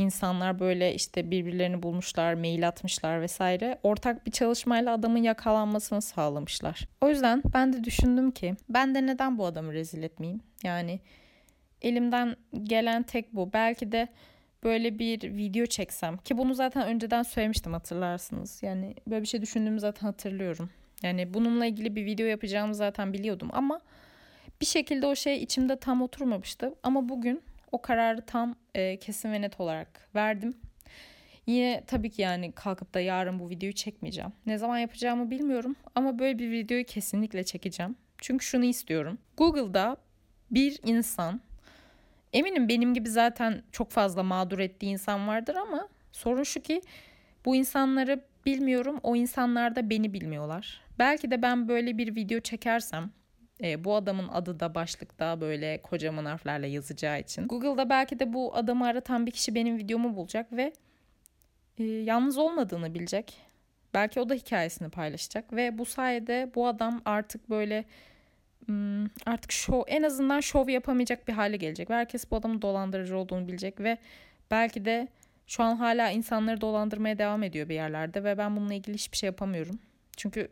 insanlar 0.00 0.58
böyle 0.58 0.94
işte 0.94 1.30
birbirlerini 1.30 1.82
bulmuşlar, 1.82 2.34
mail 2.34 2.68
atmışlar 2.68 3.20
vesaire. 3.20 3.78
Ortak 3.82 4.26
bir 4.26 4.30
çalışmayla 4.30 4.94
adamın 4.94 5.22
yakalanmasını 5.22 6.02
sağlamışlar. 6.02 6.88
O 7.00 7.08
yüzden 7.08 7.42
ben 7.54 7.72
de 7.72 7.84
düşündüm 7.84 8.30
ki 8.30 8.54
ben 8.68 8.94
de 8.94 9.06
neden 9.06 9.38
bu 9.38 9.46
adamı 9.46 9.72
rezil 9.72 10.02
etmeyeyim? 10.02 10.40
Yani 10.64 11.00
elimden 11.82 12.36
gelen 12.62 13.02
tek 13.02 13.34
bu. 13.34 13.52
Belki 13.52 13.92
de 13.92 14.08
böyle 14.64 14.98
bir 14.98 15.36
video 15.36 15.66
çeksem 15.66 16.16
ki 16.16 16.38
bunu 16.38 16.54
zaten 16.54 16.86
önceden 16.86 17.22
söylemiştim 17.22 17.72
hatırlarsınız. 17.72 18.62
Yani 18.62 18.94
böyle 19.06 19.22
bir 19.22 19.28
şey 19.28 19.42
düşündüğümü 19.42 19.80
zaten 19.80 20.06
hatırlıyorum. 20.06 20.70
Yani 21.02 21.34
bununla 21.34 21.66
ilgili 21.66 21.96
bir 21.96 22.04
video 22.04 22.26
yapacağımı 22.26 22.74
zaten 22.74 23.12
biliyordum 23.12 23.48
ama 23.52 23.80
bir 24.60 24.66
şekilde 24.66 25.06
o 25.06 25.14
şey 25.14 25.42
içimde 25.42 25.76
tam 25.76 26.02
oturmamıştı. 26.02 26.74
Ama 26.82 27.08
bugün 27.08 27.42
o 27.72 27.82
kararı 27.82 28.26
tam 28.26 28.54
e, 28.74 28.96
kesin 28.96 29.32
ve 29.32 29.40
net 29.40 29.60
olarak 29.60 30.08
verdim. 30.14 30.54
Yine 31.46 31.84
tabii 31.86 32.10
ki 32.10 32.22
yani 32.22 32.52
kalkıp 32.52 32.94
da 32.94 33.00
yarın 33.00 33.38
bu 33.38 33.50
videoyu 33.50 33.72
çekmeyeceğim. 33.72 34.32
Ne 34.46 34.58
zaman 34.58 34.78
yapacağımı 34.78 35.30
bilmiyorum 35.30 35.76
ama 35.94 36.18
böyle 36.18 36.38
bir 36.38 36.50
videoyu 36.50 36.84
kesinlikle 36.84 37.44
çekeceğim. 37.44 37.96
Çünkü 38.18 38.44
şunu 38.44 38.64
istiyorum. 38.64 39.18
Google'da 39.36 39.96
bir 40.50 40.80
insan 40.84 41.40
eminim 42.32 42.68
benim 42.68 42.94
gibi 42.94 43.08
zaten 43.08 43.62
çok 43.72 43.90
fazla 43.90 44.22
mağdur 44.22 44.58
ettiği 44.58 44.86
insan 44.86 45.28
vardır 45.28 45.54
ama 45.54 45.88
sorun 46.12 46.42
şu 46.42 46.60
ki 46.60 46.82
bu 47.44 47.56
insanları 47.56 48.24
bilmiyorum 48.46 49.00
o 49.02 49.16
insanlar 49.16 49.76
da 49.76 49.90
beni 49.90 50.12
bilmiyorlar. 50.12 50.80
Belki 50.98 51.30
de 51.30 51.42
ben 51.42 51.68
böyle 51.68 51.98
bir 51.98 52.14
video 52.14 52.40
çekersem 52.40 53.10
e, 53.62 53.84
bu 53.84 53.94
adamın 53.94 54.28
adı 54.28 54.60
da 54.60 54.74
başlıkta 54.74 55.40
böyle 55.40 55.82
kocaman 55.82 56.24
harflerle 56.24 56.66
yazacağı 56.66 57.20
için. 57.20 57.48
Google'da 57.48 57.90
belki 57.90 58.18
de 58.18 58.32
bu 58.32 58.56
adamı 58.56 58.86
aratan 58.86 59.26
bir 59.26 59.30
kişi 59.30 59.54
benim 59.54 59.78
videomu 59.78 60.16
bulacak 60.16 60.52
ve 60.52 60.72
e, 61.78 61.84
yalnız 61.84 62.38
olmadığını 62.38 62.94
bilecek. 62.94 63.36
Belki 63.94 64.20
o 64.20 64.28
da 64.28 64.34
hikayesini 64.34 64.88
paylaşacak 64.88 65.52
ve 65.52 65.78
bu 65.78 65.84
sayede 65.84 66.50
bu 66.54 66.66
adam 66.66 67.02
artık 67.04 67.50
böyle 67.50 67.84
hmm, 68.66 69.04
artık 69.26 69.52
şov 69.52 69.82
en 69.86 70.02
azından 70.02 70.40
şov 70.40 70.68
yapamayacak 70.68 71.28
bir 71.28 71.32
hale 71.32 71.56
gelecek. 71.56 71.90
Ve 71.90 71.94
herkes 71.94 72.30
bu 72.30 72.36
adamın 72.36 72.62
dolandırıcı 72.62 73.16
olduğunu 73.16 73.48
bilecek 73.48 73.80
ve 73.80 73.98
belki 74.50 74.84
de 74.84 75.08
şu 75.46 75.62
an 75.62 75.76
hala 75.76 76.10
insanları 76.10 76.60
dolandırmaya 76.60 77.18
devam 77.18 77.42
ediyor 77.42 77.68
bir 77.68 77.74
yerlerde 77.74 78.24
ve 78.24 78.38
ben 78.38 78.56
bununla 78.56 78.74
ilgili 78.74 78.94
hiçbir 78.94 79.16
şey 79.16 79.26
yapamıyorum. 79.26 79.78
Çünkü 80.16 80.48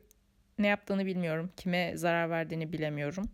ne 0.58 0.66
yaptığını 0.66 1.06
bilmiyorum. 1.06 1.50
Kime 1.56 1.96
zarar 1.96 2.30
verdiğini 2.30 2.72
bilemiyorum. 2.72 3.24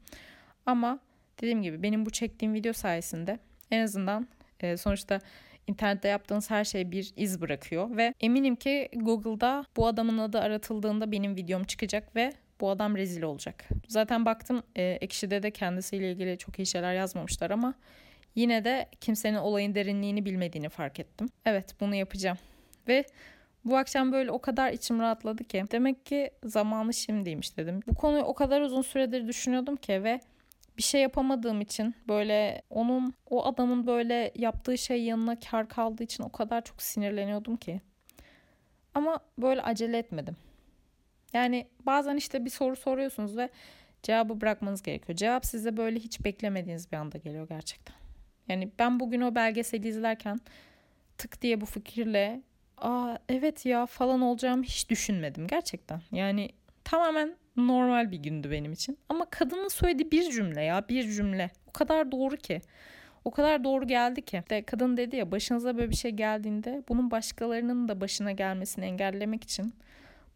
Ama 0.66 0.98
dediğim 1.40 1.62
gibi 1.62 1.82
benim 1.82 2.06
bu 2.06 2.10
çektiğim 2.10 2.54
video 2.54 2.72
sayesinde 2.72 3.38
en 3.70 3.82
azından 3.82 4.28
e, 4.60 4.76
sonuçta 4.76 5.20
internette 5.66 6.08
yaptığınız 6.08 6.50
her 6.50 6.64
şey 6.64 6.90
bir 6.90 7.12
iz 7.16 7.40
bırakıyor 7.40 7.96
ve 7.96 8.14
eminim 8.20 8.56
ki 8.56 8.88
Google'da 8.94 9.64
bu 9.76 9.86
adamın 9.86 10.18
adı 10.18 10.40
aratıldığında 10.40 11.12
benim 11.12 11.36
videom 11.36 11.64
çıkacak 11.64 12.16
ve 12.16 12.32
bu 12.60 12.70
adam 12.70 12.96
rezil 12.96 13.22
olacak. 13.22 13.64
Zaten 13.88 14.24
baktım 14.24 14.62
e, 14.76 14.82
Ekşi'de 14.82 15.42
de 15.42 15.50
kendisiyle 15.50 16.12
ilgili 16.12 16.38
çok 16.38 16.58
iyi 16.58 16.66
şeyler 16.66 16.94
yazmamışlar 16.94 17.50
ama 17.50 17.74
yine 18.34 18.64
de 18.64 18.88
kimsenin 19.00 19.36
olayın 19.36 19.74
derinliğini 19.74 20.24
bilmediğini 20.24 20.68
fark 20.68 21.00
ettim. 21.00 21.28
Evet 21.44 21.80
bunu 21.80 21.94
yapacağım. 21.94 22.38
Ve 22.88 23.04
bu 23.64 23.76
akşam 23.76 24.12
böyle 24.12 24.30
o 24.30 24.38
kadar 24.38 24.72
içim 24.72 25.00
rahatladı 25.00 25.44
ki 25.44 25.64
demek 25.70 26.06
ki 26.06 26.30
zamanı 26.44 26.94
şimdiymiş 26.94 27.56
dedim. 27.56 27.80
Bu 27.86 27.94
konuyu 27.94 28.22
o 28.22 28.34
kadar 28.34 28.60
uzun 28.60 28.82
süredir 28.82 29.28
düşünüyordum 29.28 29.76
ki 29.76 30.04
ve 30.04 30.20
bir 30.76 30.82
şey 30.82 31.00
yapamadığım 31.00 31.60
için 31.60 31.94
böyle 32.08 32.62
onun 32.70 33.14
o 33.30 33.46
adamın 33.46 33.86
böyle 33.86 34.32
yaptığı 34.34 34.78
şey 34.78 35.02
yanına 35.02 35.38
kar 35.38 35.68
kaldığı 35.68 36.02
için 36.02 36.24
o 36.24 36.32
kadar 36.32 36.64
çok 36.64 36.82
sinirleniyordum 36.82 37.56
ki. 37.56 37.80
Ama 38.94 39.20
böyle 39.38 39.62
acele 39.62 39.98
etmedim. 39.98 40.36
Yani 41.32 41.66
bazen 41.86 42.16
işte 42.16 42.44
bir 42.44 42.50
soru 42.50 42.76
soruyorsunuz 42.76 43.36
ve 43.36 43.48
cevabı 44.02 44.40
bırakmanız 44.40 44.82
gerekiyor. 44.82 45.16
Cevap 45.16 45.46
size 45.46 45.76
böyle 45.76 45.98
hiç 45.98 46.24
beklemediğiniz 46.24 46.92
bir 46.92 46.96
anda 46.96 47.18
geliyor 47.18 47.48
gerçekten. 47.48 47.96
Yani 48.48 48.70
ben 48.78 49.00
bugün 49.00 49.20
o 49.20 49.34
belgeseli 49.34 49.88
izlerken 49.88 50.40
tık 51.18 51.42
diye 51.42 51.60
bu 51.60 51.66
fikirle 51.66 52.42
aa 52.84 53.18
evet 53.28 53.66
ya 53.66 53.86
falan 53.86 54.20
olacağımı 54.20 54.62
hiç 54.62 54.90
düşünmedim 54.90 55.46
gerçekten. 55.46 56.02
Yani 56.12 56.50
tamamen 56.84 57.36
normal 57.56 58.10
bir 58.10 58.16
gündü 58.18 58.50
benim 58.50 58.72
için. 58.72 58.98
Ama 59.08 59.26
kadının 59.30 59.68
söylediği 59.68 60.10
bir 60.10 60.30
cümle 60.30 60.62
ya 60.62 60.88
bir 60.88 61.12
cümle. 61.12 61.50
O 61.66 61.72
kadar 61.72 62.12
doğru 62.12 62.36
ki. 62.36 62.60
O 63.24 63.30
kadar 63.30 63.64
doğru 63.64 63.86
geldi 63.86 64.22
ki. 64.22 64.42
De 64.50 64.62
kadın 64.62 64.96
dedi 64.96 65.16
ya 65.16 65.30
başınıza 65.30 65.76
böyle 65.76 65.90
bir 65.90 65.96
şey 65.96 66.10
geldiğinde 66.10 66.82
bunun 66.88 67.10
başkalarının 67.10 67.88
da 67.88 68.00
başına 68.00 68.32
gelmesini 68.32 68.84
engellemek 68.84 69.44
için 69.44 69.74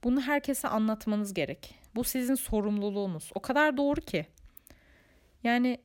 bunu 0.05 0.21
herkese 0.21 0.69
anlatmanız 0.69 1.35
gerek. 1.35 1.75
Bu 1.95 2.05
sizin 2.05 2.35
sorumluluğunuz. 2.35 3.31
O 3.35 3.41
kadar 3.41 3.77
doğru 3.77 4.01
ki. 4.01 4.27
Yani 5.45 5.79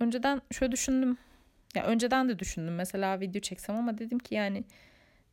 önceden 0.00 0.42
şöyle 0.52 0.72
düşündüm. 0.72 1.18
Ya 1.74 1.84
önceden 1.84 2.28
de 2.28 2.38
düşündüm 2.38 2.74
mesela 2.74 3.20
video 3.20 3.40
çeksem 3.40 3.76
ama 3.76 3.98
dedim 3.98 4.18
ki 4.18 4.34
yani 4.34 4.64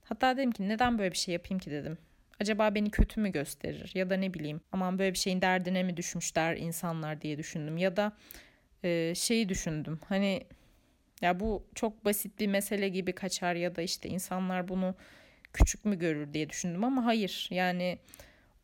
hatta 0.04 0.38
dedim 0.38 0.52
ki 0.52 0.70
neden 0.70 0.98
böyle 0.98 1.12
bir 1.12 1.18
şey 1.18 1.34
yapayım 1.34 1.60
ki? 1.60 1.72
dedim. 1.72 1.98
Acaba 2.42 2.76
beni 2.76 2.90
kötü 2.90 3.22
mü 3.22 3.32
gösterir 3.32 3.92
ya 3.94 4.10
da 4.10 4.16
ne 4.16 4.34
bileyim 4.34 4.62
aman 4.72 5.00
böyle 5.00 5.14
bir 5.14 5.18
şeyin 5.18 5.42
derdine 5.42 5.84
mi 5.84 5.98
düşmüşler 5.98 6.58
insanlar? 6.58 7.22
diye 7.22 7.38
düşündüm. 7.38 7.78
Ya 7.78 7.98
da 7.98 8.14
e, 8.84 9.16
şeyi 9.16 9.50
düşündüm. 9.50 10.00
Hani 10.10 10.44
ya 11.22 11.40
bu 11.40 11.68
çok 11.76 12.06
basit 12.06 12.40
bir 12.40 12.48
mesele 12.48 12.90
gibi 12.90 13.14
kaçar 13.14 13.56
ya 13.56 13.76
da 13.76 13.82
işte 13.82 14.10
insanlar 14.10 14.68
bunu 14.68 14.96
küçük 15.54 15.86
mü 15.86 16.00
görür 16.00 16.34
diye 16.34 16.50
düşündüm 16.50 16.84
ama 16.84 17.06
hayır. 17.06 17.48
Yani 17.52 18.00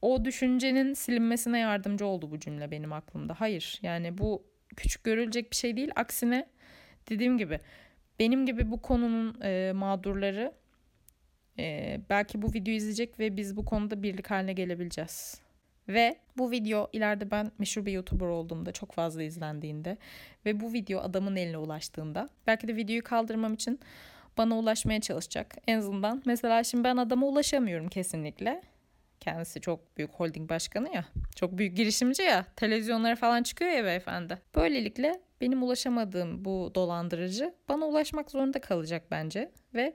o 0.01 0.25
düşüncenin 0.25 0.93
silinmesine 0.93 1.59
yardımcı 1.59 2.05
oldu 2.05 2.31
bu 2.31 2.39
cümle 2.39 2.71
benim 2.71 2.93
aklımda. 2.93 3.35
Hayır. 3.39 3.79
Yani 3.81 4.17
bu 4.17 4.43
küçük 4.75 5.03
görülecek 5.03 5.51
bir 5.51 5.55
şey 5.55 5.77
değil. 5.77 5.91
Aksine 5.95 6.47
dediğim 7.09 7.37
gibi 7.37 7.59
benim 8.19 8.45
gibi 8.45 8.71
bu 8.71 8.81
konunun 8.81 9.41
e, 9.41 9.71
mağdurları 9.75 10.53
ee, 11.59 12.01
belki 12.09 12.41
bu 12.41 12.53
videoyu 12.53 12.77
izleyecek 12.77 13.19
ve 13.19 13.37
biz 13.37 13.57
bu 13.57 13.65
konuda 13.65 14.03
birlik 14.03 14.31
haline 14.31 14.53
gelebileceğiz. 14.53 15.41
Ve 15.87 16.17
bu 16.37 16.51
video 16.51 16.89
ileride 16.93 17.31
ben 17.31 17.51
meşhur 17.59 17.85
bir 17.85 17.91
YouTuber 17.91 18.25
olduğumda 18.25 18.71
çok 18.71 18.91
fazla 18.91 19.23
izlendiğinde 19.23 19.97
ve 20.45 20.59
bu 20.59 20.73
video 20.73 20.99
adamın 20.99 21.35
eline 21.35 21.57
ulaştığında 21.57 22.29
belki 22.47 22.67
de 22.67 22.75
videoyu 22.75 23.03
kaldırmam 23.03 23.53
için 23.53 23.79
bana 24.37 24.57
ulaşmaya 24.57 25.01
çalışacak. 25.01 25.55
En 25.67 25.77
azından 25.77 26.21
mesela 26.25 26.63
şimdi 26.63 26.83
ben 26.83 26.97
adama 26.97 27.27
ulaşamıyorum 27.27 27.87
kesinlikle. 27.87 28.61
Kendisi 29.19 29.61
çok 29.61 29.97
büyük 29.97 30.11
holding 30.11 30.49
başkanı 30.49 30.95
ya. 30.95 31.05
Çok 31.35 31.57
büyük 31.57 31.77
girişimci 31.77 32.23
ya. 32.23 32.45
Televizyonlara 32.55 33.15
falan 33.15 33.43
çıkıyor 33.43 33.71
ya 33.71 33.85
beyefendi. 33.85 34.37
Böylelikle 34.55 35.21
benim 35.41 35.63
ulaşamadığım 35.63 36.45
bu 36.45 36.71
dolandırıcı 36.75 37.53
bana 37.69 37.85
ulaşmak 37.85 38.31
zorunda 38.31 38.61
kalacak 38.61 39.03
bence. 39.11 39.51
Ve 39.73 39.93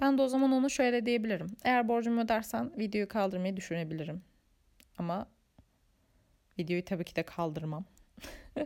ben 0.00 0.18
de 0.18 0.22
o 0.22 0.28
zaman 0.28 0.52
onu 0.52 0.70
şöyle 0.70 1.06
diyebilirim. 1.06 1.46
Eğer 1.64 1.88
borcumu 1.88 2.20
ödersen 2.20 2.78
videoyu 2.78 3.08
kaldırmayı 3.08 3.56
düşünebilirim. 3.56 4.22
Ama 4.98 5.26
videoyu 6.58 6.84
tabii 6.84 7.04
ki 7.04 7.16
de 7.16 7.22
kaldırmam. 7.22 7.84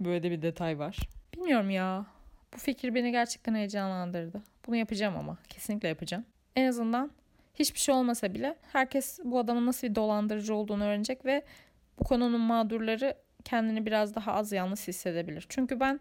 Böyle 0.00 0.30
bir 0.30 0.42
detay 0.42 0.78
var. 0.78 0.98
Bilmiyorum 1.34 1.70
ya. 1.70 2.06
Bu 2.54 2.58
fikir 2.58 2.94
beni 2.94 3.10
gerçekten 3.10 3.54
heyecanlandırdı. 3.54 4.42
Bunu 4.66 4.76
yapacağım 4.76 5.16
ama. 5.16 5.38
Kesinlikle 5.48 5.88
yapacağım. 5.88 6.24
En 6.56 6.66
azından 6.66 7.10
hiçbir 7.54 7.78
şey 7.78 7.94
olmasa 7.94 8.34
bile 8.34 8.56
herkes 8.72 9.20
bu 9.24 9.38
adamın 9.38 9.66
nasıl 9.66 9.86
bir 9.86 9.94
dolandırıcı 9.94 10.54
olduğunu 10.54 10.84
öğrenecek 10.84 11.24
ve 11.24 11.44
bu 11.98 12.04
konunun 12.04 12.40
mağdurları 12.40 13.14
kendini 13.44 13.86
biraz 13.86 14.14
daha 14.14 14.32
az 14.32 14.52
yalnız 14.52 14.88
hissedebilir. 14.88 15.46
Çünkü 15.48 15.80
ben 15.80 16.00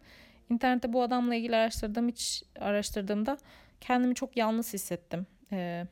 internette 0.50 0.94
bu 0.94 1.02
adamla 1.02 1.36
ilgili 1.36 1.56
araştırdığım 1.56 2.08
hiç 2.08 2.44
araştırdığımda 2.60 3.38
kendimi 3.82 4.16
çok 4.16 4.38
yalnız 4.38 4.74
hissettim. 4.74 5.28
Ee, 5.52 5.86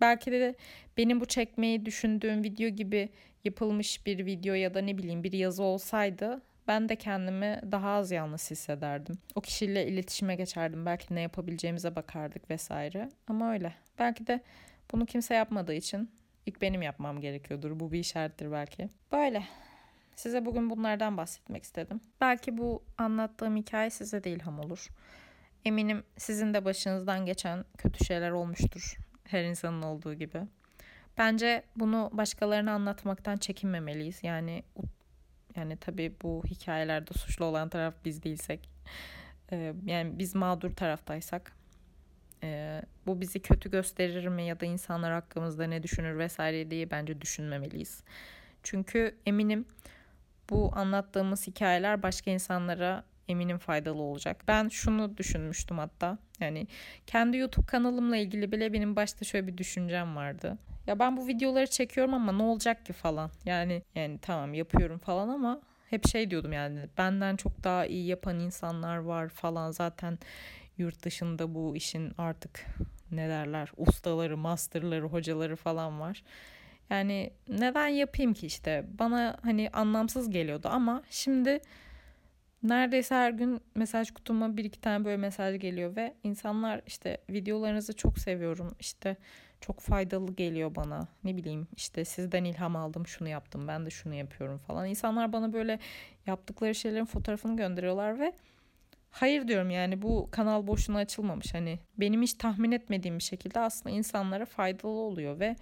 belki 0.00 0.32
de 0.32 0.54
benim 0.96 1.20
bu 1.20 1.26
çekmeyi 1.26 1.86
düşündüğüm 1.86 2.44
video 2.44 2.68
gibi 2.68 3.08
yapılmış 3.44 4.06
bir 4.06 4.26
video 4.26 4.54
ya 4.54 4.74
da 4.74 4.80
ne 4.80 4.98
bileyim 4.98 5.24
bir 5.24 5.32
yazı 5.32 5.62
olsaydı 5.62 6.42
ben 6.68 6.88
de 6.88 6.96
kendimi 6.96 7.60
daha 7.72 7.90
az 7.90 8.10
yalnız 8.10 8.50
hissederdim. 8.50 9.18
O 9.34 9.40
kişiyle 9.40 9.86
iletişime 9.86 10.36
geçerdim. 10.36 10.86
Belki 10.86 11.14
ne 11.14 11.20
yapabileceğimize 11.20 11.96
bakardık 11.96 12.50
vesaire. 12.50 13.08
Ama 13.28 13.52
öyle. 13.52 13.74
Belki 13.98 14.26
de 14.26 14.40
bunu 14.92 15.06
kimse 15.06 15.34
yapmadığı 15.34 15.74
için 15.74 16.10
ilk 16.46 16.62
benim 16.62 16.82
yapmam 16.82 17.20
gerekiyordur. 17.20 17.80
Bu 17.80 17.92
bir 17.92 17.98
işarettir 17.98 18.52
belki. 18.52 18.88
Böyle. 19.12 19.42
Size 20.16 20.44
bugün 20.46 20.70
bunlardan 20.70 21.16
bahsetmek 21.16 21.62
istedim. 21.62 22.00
Belki 22.20 22.58
bu 22.58 22.82
anlattığım 22.98 23.56
hikaye 23.56 23.90
size 23.90 24.24
de 24.24 24.30
ilham 24.30 24.60
olur. 24.60 24.88
Eminim 25.64 26.02
sizin 26.16 26.54
de 26.54 26.64
başınızdan 26.64 27.26
geçen 27.26 27.64
kötü 27.78 28.04
şeyler 28.04 28.30
olmuştur. 28.30 28.96
Her 29.24 29.44
insanın 29.44 29.82
olduğu 29.82 30.14
gibi. 30.14 30.42
Bence 31.18 31.62
bunu 31.76 32.10
başkalarına 32.12 32.72
anlatmaktan 32.72 33.36
çekinmemeliyiz. 33.36 34.22
Yani 34.22 34.62
yani 35.56 35.76
tabii 35.76 36.14
bu 36.22 36.42
hikayelerde 36.50 37.14
suçlu 37.14 37.44
olan 37.44 37.68
taraf 37.68 37.94
biz 38.04 38.22
değilsek. 38.22 38.68
E, 39.52 39.74
yani 39.84 40.18
biz 40.18 40.34
mağdur 40.34 40.70
taraftaysak 40.70 41.52
e, 42.42 42.82
bu 43.06 43.20
bizi 43.20 43.42
kötü 43.42 43.70
gösterir 43.70 44.28
mi 44.28 44.46
ya 44.46 44.60
da 44.60 44.66
insanlar 44.66 45.12
hakkımızda 45.12 45.66
ne 45.66 45.82
düşünür 45.82 46.18
vesaire 46.18 46.70
diye 46.70 46.90
bence 46.90 47.20
düşünmemeliyiz. 47.20 48.02
Çünkü 48.62 49.16
eminim 49.26 49.64
bu 50.50 50.70
anlattığımız 50.74 51.46
hikayeler 51.46 52.02
başka 52.02 52.30
insanlara 52.30 53.04
eminim 53.28 53.58
faydalı 53.58 54.02
olacak. 54.02 54.44
Ben 54.48 54.68
şunu 54.68 55.16
düşünmüştüm 55.16 55.78
hatta. 55.78 56.18
Yani 56.40 56.66
kendi 57.06 57.36
YouTube 57.36 57.66
kanalımla 57.66 58.16
ilgili 58.16 58.52
bile 58.52 58.72
benim 58.72 58.96
başta 58.96 59.24
şöyle 59.24 59.46
bir 59.46 59.58
düşüncem 59.58 60.16
vardı. 60.16 60.58
Ya 60.86 60.98
ben 60.98 61.16
bu 61.16 61.26
videoları 61.26 61.66
çekiyorum 61.66 62.14
ama 62.14 62.32
ne 62.32 62.42
olacak 62.42 62.86
ki 62.86 62.92
falan. 62.92 63.30
Yani 63.44 63.82
yani 63.94 64.18
tamam 64.22 64.54
yapıyorum 64.54 64.98
falan 64.98 65.28
ama 65.28 65.60
hep 65.90 66.08
şey 66.08 66.30
diyordum 66.30 66.52
yani 66.52 66.80
benden 66.98 67.36
çok 67.36 67.64
daha 67.64 67.86
iyi 67.86 68.06
yapan 68.06 68.40
insanlar 68.40 68.96
var 68.96 69.28
falan 69.28 69.70
zaten 69.70 70.18
yurt 70.78 71.04
dışında 71.04 71.54
bu 71.54 71.76
işin 71.76 72.12
artık 72.18 72.66
ne 73.10 73.28
derler 73.28 73.68
ustaları, 73.76 74.36
masterları, 74.36 75.04
hocaları 75.04 75.56
falan 75.56 76.00
var. 76.00 76.22
Yani 76.90 77.30
neden 77.48 77.88
yapayım 77.88 78.34
ki 78.34 78.46
işte 78.46 78.84
bana 78.98 79.36
hani 79.42 79.70
anlamsız 79.72 80.30
geliyordu 80.30 80.68
ama 80.72 81.02
şimdi 81.10 81.60
neredeyse 82.62 83.14
her 83.14 83.30
gün 83.30 83.60
mesaj 83.74 84.10
kutuma 84.10 84.56
bir 84.56 84.64
iki 84.64 84.80
tane 84.80 85.04
böyle 85.04 85.16
mesaj 85.16 85.58
geliyor 85.60 85.96
ve 85.96 86.14
insanlar 86.24 86.80
işte 86.86 87.18
videolarınızı 87.30 87.96
çok 87.96 88.18
seviyorum 88.18 88.76
işte 88.80 89.16
çok 89.60 89.80
faydalı 89.80 90.32
geliyor 90.34 90.74
bana. 90.74 91.08
Ne 91.24 91.36
bileyim 91.36 91.68
işte 91.76 92.04
sizden 92.04 92.44
ilham 92.44 92.76
aldım 92.76 93.06
şunu 93.06 93.28
yaptım 93.28 93.68
ben 93.68 93.86
de 93.86 93.90
şunu 93.90 94.14
yapıyorum 94.14 94.58
falan. 94.58 94.88
İnsanlar 94.88 95.32
bana 95.32 95.52
böyle 95.52 95.78
yaptıkları 96.26 96.74
şeylerin 96.74 97.04
fotoğrafını 97.04 97.56
gönderiyorlar 97.56 98.20
ve 98.20 98.32
hayır 99.10 99.48
diyorum 99.48 99.70
yani 99.70 100.02
bu 100.02 100.28
kanal 100.30 100.66
boşuna 100.66 100.98
açılmamış. 100.98 101.54
Hani 101.54 101.78
benim 101.96 102.22
hiç 102.22 102.34
tahmin 102.34 102.72
etmediğim 102.72 103.18
bir 103.18 103.22
şekilde 103.22 103.60
aslında 103.60 103.96
insanlara 103.96 104.44
faydalı 104.44 104.90
oluyor 104.90 105.40
ve 105.40 105.56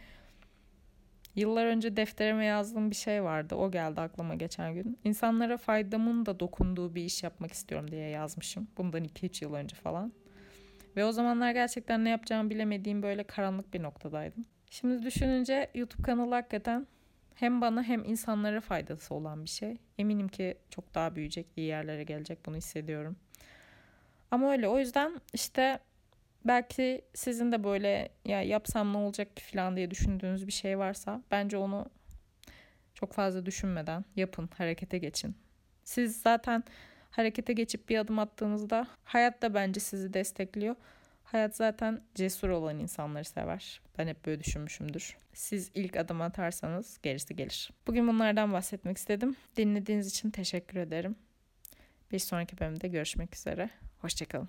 Yıllar 1.37 1.67
önce 1.67 1.97
defterime 1.97 2.45
yazdığım 2.45 2.91
bir 2.91 2.97
şey 2.97 3.23
vardı. 3.25 3.55
O 3.55 3.71
geldi 3.71 4.01
aklıma 4.01 4.35
geçen 4.35 4.75
gün. 4.75 4.99
İnsanlara 5.05 5.57
faydamın 5.57 6.27
da 6.27 6.41
dokunduğu 6.41 6.95
bir 6.95 7.05
iş 7.05 7.23
yapmak 7.23 7.53
istiyorum 7.53 7.91
diye 7.91 8.09
yazmışım. 8.09 8.69
Bundan 8.77 9.05
2-3 9.05 9.45
yıl 9.45 9.55
önce 9.55 9.77
falan. 9.77 10.13
Ve 10.97 11.05
o 11.05 11.13
zamanlar 11.13 11.51
gerçekten 11.51 12.05
ne 12.05 12.11
yapacağımı 12.11 12.51
bilemediğim 12.51 13.03
böyle 13.03 13.25
karanlık 13.25 13.75
bir 13.75 13.83
noktadaydım. 13.83 14.47
Şimdi 14.71 15.03
düşününce 15.03 15.71
YouTube 15.75 16.03
kanalı 16.03 16.35
hakikaten 16.35 16.87
hem 17.35 17.61
bana 17.61 17.83
hem 17.83 18.05
insanlara 18.05 18.61
faydası 18.61 19.15
olan 19.15 19.45
bir 19.45 19.51
şey. 19.51 19.77
Eminim 19.99 20.29
ki 20.29 20.59
çok 20.71 20.95
daha 20.95 21.17
büyüyecek, 21.17 21.47
iyi 21.57 21.67
yerlere 21.67 22.05
gelecek 22.05 22.47
bunu 22.47 22.57
hissediyorum. 22.57 23.17
Ama 24.31 24.53
öyle 24.53 24.69
o 24.69 24.79
yüzden 24.79 25.21
işte 25.33 25.79
belki 26.49 27.03
sizin 27.15 27.53
de 27.53 27.65
böyle 27.65 28.09
ya 28.25 28.43
yapsam 28.43 28.93
ne 28.93 28.97
olacak 28.97 29.37
ki 29.37 29.45
falan 29.45 29.77
diye 29.77 29.91
düşündüğünüz 29.91 30.47
bir 30.47 30.53
şey 30.53 30.79
varsa 30.79 31.23
bence 31.31 31.57
onu 31.57 31.87
çok 32.95 33.13
fazla 33.13 33.47
düşünmeden 33.47 34.05
yapın, 34.17 34.49
harekete 34.59 34.99
geçin. 34.99 35.37
Siz 35.85 36.21
zaten 36.21 36.65
harekete 37.11 37.53
geçip 37.53 37.89
bir 37.89 37.99
adım 37.99 38.19
attığınızda 38.19 38.87
hayat 39.05 39.43
da 39.43 39.55
bence 39.55 39.81
sizi 39.81 40.15
destekliyor. 40.15 40.77
Hayat 41.25 41.57
zaten 41.57 42.01
cesur 42.15 42.49
olan 42.49 42.79
insanları 42.79 43.25
sever. 43.25 43.81
Ben 43.99 44.07
hep 44.07 44.27
böyle 44.27 44.41
düşünmüşümdür. 44.41 45.17
Siz 45.33 45.71
ilk 45.75 45.97
adım 45.97 46.21
atarsanız 46.21 46.99
gerisi 47.03 47.37
gelir. 47.37 47.71
Bugün 47.87 48.09
bunlardan 48.09 48.53
bahsetmek 48.53 48.97
istedim. 48.97 49.37
Dinlediğiniz 49.57 50.09
için 50.09 50.31
teşekkür 50.31 50.79
ederim. 50.79 51.17
Bir 52.13 52.19
sonraki 52.19 52.59
bölümde 52.59 52.89
görüşmek 52.89 53.35
üzere. 53.35 53.71
Hoşçakalın. 53.99 54.49